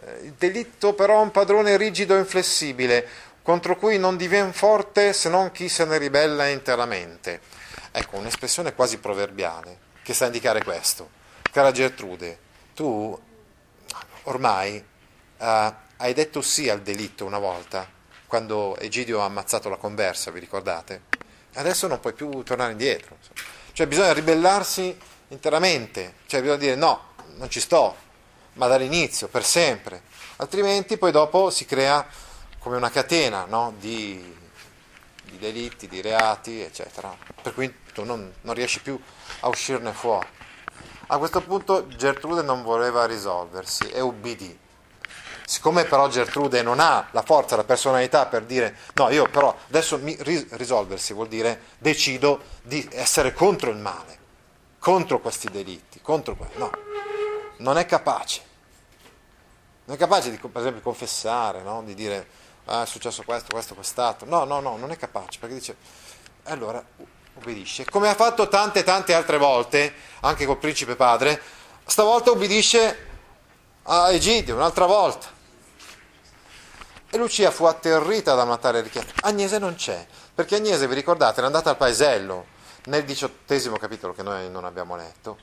Eh, 0.00 0.20
il 0.24 0.34
delitto 0.38 0.94
però 0.94 1.20
è 1.20 1.22
un 1.22 1.30
padrone 1.30 1.76
rigido 1.76 2.14
e 2.16 2.18
inflessibile, 2.18 3.06
contro 3.42 3.76
cui 3.76 3.98
non 3.98 4.16
diviene 4.16 4.52
forte 4.52 5.12
se 5.12 5.28
non 5.28 5.52
chi 5.52 5.68
se 5.68 5.84
ne 5.84 5.98
ribella 5.98 6.48
interamente. 6.48 7.40
Ecco, 7.92 8.16
un'espressione 8.16 8.74
quasi 8.74 8.98
proverbiale 8.98 9.78
che 10.02 10.14
sta 10.14 10.24
a 10.24 10.26
indicare 10.28 10.62
questo 10.62 11.16
cara 11.56 11.72
Gertrude, 11.72 12.38
tu 12.74 13.18
ormai 14.24 14.76
uh, 14.76 15.44
hai 15.96 16.12
detto 16.12 16.42
sì 16.42 16.68
al 16.68 16.82
delitto 16.82 17.24
una 17.24 17.38
volta, 17.38 17.88
quando 18.26 18.76
Egidio 18.76 19.22
ha 19.22 19.24
ammazzato 19.24 19.70
la 19.70 19.76
conversa, 19.76 20.30
vi 20.30 20.38
ricordate? 20.38 21.04
Adesso 21.54 21.86
non 21.86 21.98
puoi 21.98 22.12
più 22.12 22.42
tornare 22.42 22.72
indietro. 22.72 23.16
Cioè 23.72 23.86
bisogna 23.86 24.12
ribellarsi 24.12 24.94
interamente, 25.28 26.16
cioè 26.26 26.42
bisogna 26.42 26.58
dire 26.58 26.74
no, 26.74 27.14
non 27.36 27.50
ci 27.50 27.60
sto, 27.60 27.96
ma 28.54 28.66
dall'inizio, 28.66 29.28
per 29.28 29.44
sempre. 29.44 30.02
Altrimenti 30.36 30.98
poi 30.98 31.12
dopo 31.12 31.50
si 31.50 31.64
crea 31.64 32.06
come 32.58 32.76
una 32.76 32.90
catena 32.90 33.44
no? 33.46 33.74
di, 33.78 34.36
di, 35.24 35.38
delitti, 35.38 35.88
di 35.88 36.00
reati, 36.00 36.60
eccetera, 36.60 37.16
per 37.40 37.54
cui 37.54 37.72
tu 37.92 38.04
non, 38.04 38.32
non 38.42 38.54
riesci 38.54 38.80
più 38.80 38.98
a 39.40 39.48
uscirne 39.48 39.92
fuori. 39.92 40.26
A 41.08 41.18
questo 41.18 41.40
punto 41.40 41.86
Gertrude 41.86 42.42
non 42.42 42.62
voleva 42.62 43.06
risolversi 43.06 43.88
e 43.88 44.00
ubbidì. 44.00 44.58
Siccome 45.44 45.84
però 45.84 46.08
Gertrude 46.08 46.60
non 46.62 46.80
ha 46.80 47.06
la 47.12 47.22
forza, 47.22 47.54
la 47.54 47.62
personalità 47.62 48.26
per 48.26 48.42
dire 48.42 48.76
no, 48.94 49.10
io 49.10 49.28
però 49.28 49.56
adesso 49.68 49.96
mi 49.98 50.16
risolversi 50.20 51.12
vuol 51.12 51.28
dire 51.28 51.60
decido 51.78 52.40
di 52.62 52.84
essere 52.90 53.32
contro 53.32 53.70
il 53.70 53.76
male, 53.76 54.18
contro 54.80 55.20
questi 55.20 55.48
delitti, 55.48 56.00
contro 56.02 56.34
quello. 56.34 56.58
No, 56.58 56.70
non 57.58 57.78
è 57.78 57.86
capace. 57.86 58.42
Non 59.84 59.96
è 59.96 59.98
capace 59.98 60.30
di, 60.30 60.38
per 60.38 60.60
esempio, 60.60 60.82
confessare, 60.82 61.62
no? 61.62 61.82
di 61.84 61.94
dire 61.94 62.26
ah, 62.66 62.82
è 62.82 62.86
successo 62.86 63.22
questo, 63.24 63.52
questo, 63.52 63.74
quest'altro. 63.74 64.28
No, 64.28 64.44
no, 64.44 64.60
no, 64.60 64.76
non 64.76 64.90
è 64.90 64.96
capace, 64.96 65.38
perché 65.38 65.54
dice 65.54 65.76
allora 66.44 66.84
Ubbidisce. 67.36 67.84
Come 67.84 68.08
ha 68.08 68.14
fatto 68.14 68.48
tante 68.48 68.82
tante 68.82 69.12
altre 69.12 69.36
volte, 69.36 69.92
anche 70.20 70.46
col 70.46 70.56
principe 70.56 70.96
padre, 70.96 71.40
stavolta 71.84 72.30
ubbidisce 72.30 73.06
a 73.82 74.10
Egidio, 74.10 74.54
un'altra 74.54 74.86
volta. 74.86 75.26
E 77.10 77.18
Lucia 77.18 77.50
fu 77.50 77.64
atterrita 77.64 78.34
da 78.34 78.42
una 78.42 78.56
tale 78.56 78.80
richiesta. 78.80 79.12
Agnese 79.26 79.58
non 79.58 79.74
c'è, 79.74 80.06
perché 80.34 80.56
Agnese, 80.56 80.88
vi 80.88 80.94
ricordate, 80.94 81.38
era 81.38 81.46
andata 81.46 81.68
al 81.70 81.76
paesello, 81.76 82.46
nel 82.84 83.04
diciottesimo 83.04 83.76
capitolo 83.76 84.14
che 84.14 84.22
noi 84.22 84.50
non 84.50 84.64
abbiamo 84.64 84.96
letto, 84.96 85.36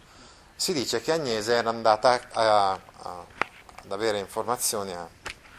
si 0.56 0.74
dice 0.74 1.02
che 1.02 1.12
Agnese 1.12 1.54
era 1.54 1.70
andata 1.70 2.20
a, 2.32 2.72
a, 2.72 3.26
ad 3.84 3.92
avere 3.92 4.20
informazioni, 4.20 4.94
a 4.94 5.08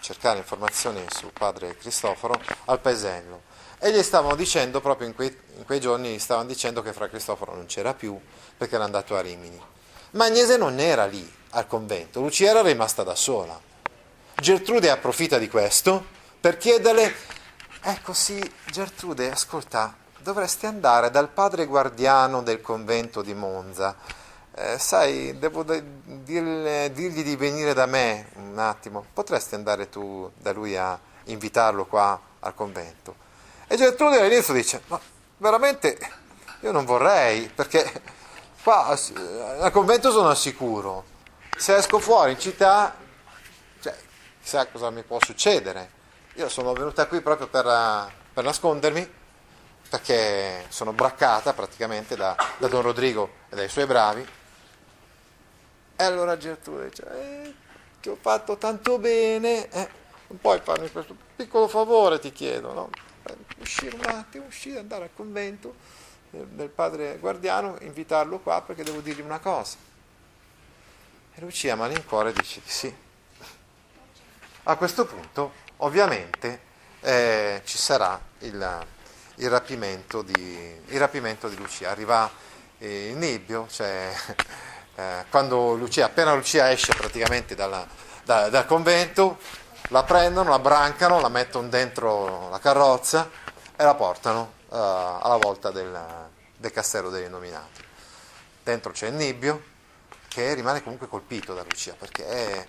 cercare 0.01 0.39
informazioni 0.39 1.05
su 1.15 1.31
padre 1.33 1.77
Cristoforo 1.77 2.41
al 2.67 2.81
paesello 2.81 3.53
e 3.79 3.93
gli 3.93 4.03
stavano 4.03 4.35
dicendo, 4.35 4.81
proprio 4.81 5.07
in 5.07 5.15
quei, 5.15 5.37
in 5.57 5.65
quei 5.65 5.79
giorni, 5.79 6.15
gli 6.15 6.19
stavano 6.19 6.49
dicendo 6.49 6.81
che 6.81 6.93
Fra 6.93 7.09
Cristoforo 7.09 7.55
non 7.55 7.67
c'era 7.67 7.93
più 7.93 8.19
perché 8.57 8.77
era 8.77 8.85
andato 8.85 9.15
a 9.15 9.21
Rimini. 9.21 9.61
Ma 10.13 10.25
Agnese 10.25 10.57
non 10.57 10.79
era 10.79 11.05
lì 11.05 11.31
al 11.51 11.67
convento, 11.67 12.21
Lucia 12.21 12.49
era 12.49 12.63
rimasta 12.63 13.03
da 13.03 13.15
sola. 13.15 13.61
Gertrude 14.37 14.91
approfitta 14.91 15.39
di 15.39 15.49
questo 15.49 16.03
per 16.41 16.57
chiederle, 16.57 17.15
ecco 17.83 18.13
sì, 18.13 18.41
Gertrude, 18.71 19.31
ascolta, 19.31 19.95
dovresti 20.19 20.67
andare 20.67 21.11
dal 21.11 21.29
padre 21.29 21.67
guardiano 21.67 22.43
del 22.43 22.61
convento 22.61 23.23
di 23.23 23.35
Monza. 23.35 24.23
Eh, 24.57 24.79
sai, 24.79 25.37
devo 25.39 25.65
dirle, 25.65 26.93
dirgli 26.93 27.25
di 27.25 27.35
venire 27.35 27.75
da 27.75 27.87
me 27.87 28.29
un 28.37 28.59
attimo. 28.59 29.05
Potresti 29.13 29.57
andare 29.57 29.89
tu 29.89 30.31
da 30.37 30.53
lui 30.53 30.77
a 30.77 30.99
invitarlo 31.25 31.87
qua 31.87 32.21
al 32.39 32.55
convento? 32.55 33.17
E 33.67 33.77
Gertrude 33.77 34.21
all'inizio 34.21 34.55
dice, 34.55 34.83
ma 34.87 35.01
veramente 35.39 35.99
io 36.61 36.71
non 36.71 36.85
vorrei, 36.85 37.49
perché 37.49 38.01
qua 38.63 38.87
al 38.87 39.71
convento 39.73 40.13
sono 40.13 40.29
al 40.29 40.37
sicuro, 40.37 41.05
se 41.57 41.75
esco 41.75 41.99
fuori 41.99 42.33
in 42.33 42.39
città, 42.39 42.95
cioè, 43.81 43.97
chissà 44.41 44.67
cosa 44.69 44.91
mi 44.91 45.03
può 45.03 45.19
succedere. 45.21 46.03
Io 46.35 46.49
sono 46.49 46.73
venuta 46.73 47.07
qui 47.07 47.21
proprio 47.21 47.49
per, 47.49 47.65
per 48.33 48.45
nascondermi, 48.45 49.13
perché 49.89 50.67
sono 50.69 50.93
braccata 50.93 51.53
praticamente 51.53 52.15
da, 52.15 52.37
da, 52.59 52.69
Don 52.69 52.83
Rodrigo 52.83 53.31
e 53.49 53.57
dai 53.57 53.69
suoi 53.69 53.87
bravi. 53.87 54.43
E 55.97 56.03
allora 56.03 56.37
Gertrude 56.37 56.89
dice, 56.89 57.05
eh, 57.11 57.55
ti 58.01 58.09
ho 58.09 58.17
fatto 58.21 58.57
tanto 58.57 58.99
bene, 58.99 59.69
eh, 59.71 59.89
non 60.29 60.39
puoi 60.41 60.61
farmi 60.61 60.91
questo 60.91 61.17
piccolo 61.37 61.69
favore, 61.69 62.19
ti 62.19 62.33
chiedo, 62.33 62.73
no? 62.73 62.91
uscire 63.59 63.97
un 63.97 64.05
attimo, 64.05 64.45
uscire, 64.47 64.79
andare 64.79 65.05
al 65.05 65.11
convento 65.15 65.75
del 66.31 66.69
padre 66.69 67.19
guardiano, 67.19 67.77
invitarlo 67.81 68.39
qua 68.39 68.61
perché 68.63 68.83
devo 68.83 69.01
dirgli 69.01 69.21
una 69.21 69.39
cosa. 69.39 69.77
E 71.35 71.41
Lucia 71.41 71.75
malincuore 71.77 72.33
dice 72.33 72.61
di 72.63 72.71
sì. 72.71 72.95
A 74.65 74.77
questo 74.77 75.05
punto, 75.05 75.53
ovviamente, 75.79 76.61
eh, 77.01 77.61
ci 77.65 77.77
sarà 77.77 78.21
il, 78.41 78.87
il, 79.37 79.51
rapimento 79.51 80.23
di, 80.23 80.81
il, 80.87 80.99
rapimento 80.99 81.49
di, 81.49 81.57
Lucia. 81.57 81.91
Arriva 81.91 82.31
eh, 82.79 83.11
il 83.11 83.17
nibbio, 83.17 83.67
cioè 83.69 84.13
eh, 84.97 85.25
quando 85.29 85.75
Lucia, 85.75 86.07
appena 86.07 86.35
Lucia 86.35 86.71
esce 86.71 86.95
praticamente 86.95 87.55
dalla, 87.55 87.87
da, 88.25 88.49
dal 88.49 88.67
convento, 88.67 89.39
la 89.89 90.03
prendono, 90.05 90.51
la 90.51 90.59
brancano, 90.59 91.21
la 91.21 91.29
mettono 91.29 91.69
dentro 91.69 92.49
la 92.51 92.59
carrozza 92.59 93.29
e 93.77 93.83
la 93.83 93.95
portano 93.95 94.53
uh, 94.69 94.77
alla 94.77 95.37
volta 95.37 95.71
del, 95.71 95.99
del 96.57 96.71
castello 96.71 97.11
degli 97.11 97.29
nominati. 97.29 97.83
Dentro 98.63 98.93
c'è 98.93 99.09
il 99.09 99.15
Nibbio 99.15 99.73
che 100.29 100.55
rimane 100.55 100.83
comunque 100.83 101.07
colpito 101.07 101.55
da 101.55 101.63
Lucia 101.63 101.95
perché 101.99 102.27
è, 102.27 102.65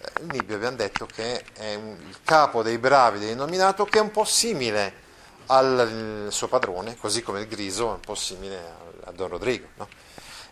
eh, 0.00 0.20
il 0.20 0.26
Nibbio 0.30 0.56
abbiamo 0.56 0.76
detto 0.76 1.06
che 1.06 1.44
è 1.54 1.74
un, 1.74 1.96
il 2.06 2.18
capo 2.22 2.62
dei 2.62 2.78
bravi 2.78 3.18
degli 3.18 3.34
nominato 3.34 3.84
che 3.84 3.98
è 3.98 4.02
un 4.02 4.10
po' 4.10 4.24
simile 4.24 5.02
al 5.46 6.28
suo 6.30 6.48
padrone, 6.48 6.96
così 6.96 7.22
come 7.22 7.40
il 7.40 7.48
Griso 7.48 7.90
è 7.90 7.94
un 7.94 8.00
po' 8.00 8.14
simile 8.14 8.56
a, 8.58 9.08
a 9.08 9.12
Don 9.12 9.28
Rodrigo. 9.28 9.68
No? 9.74 9.88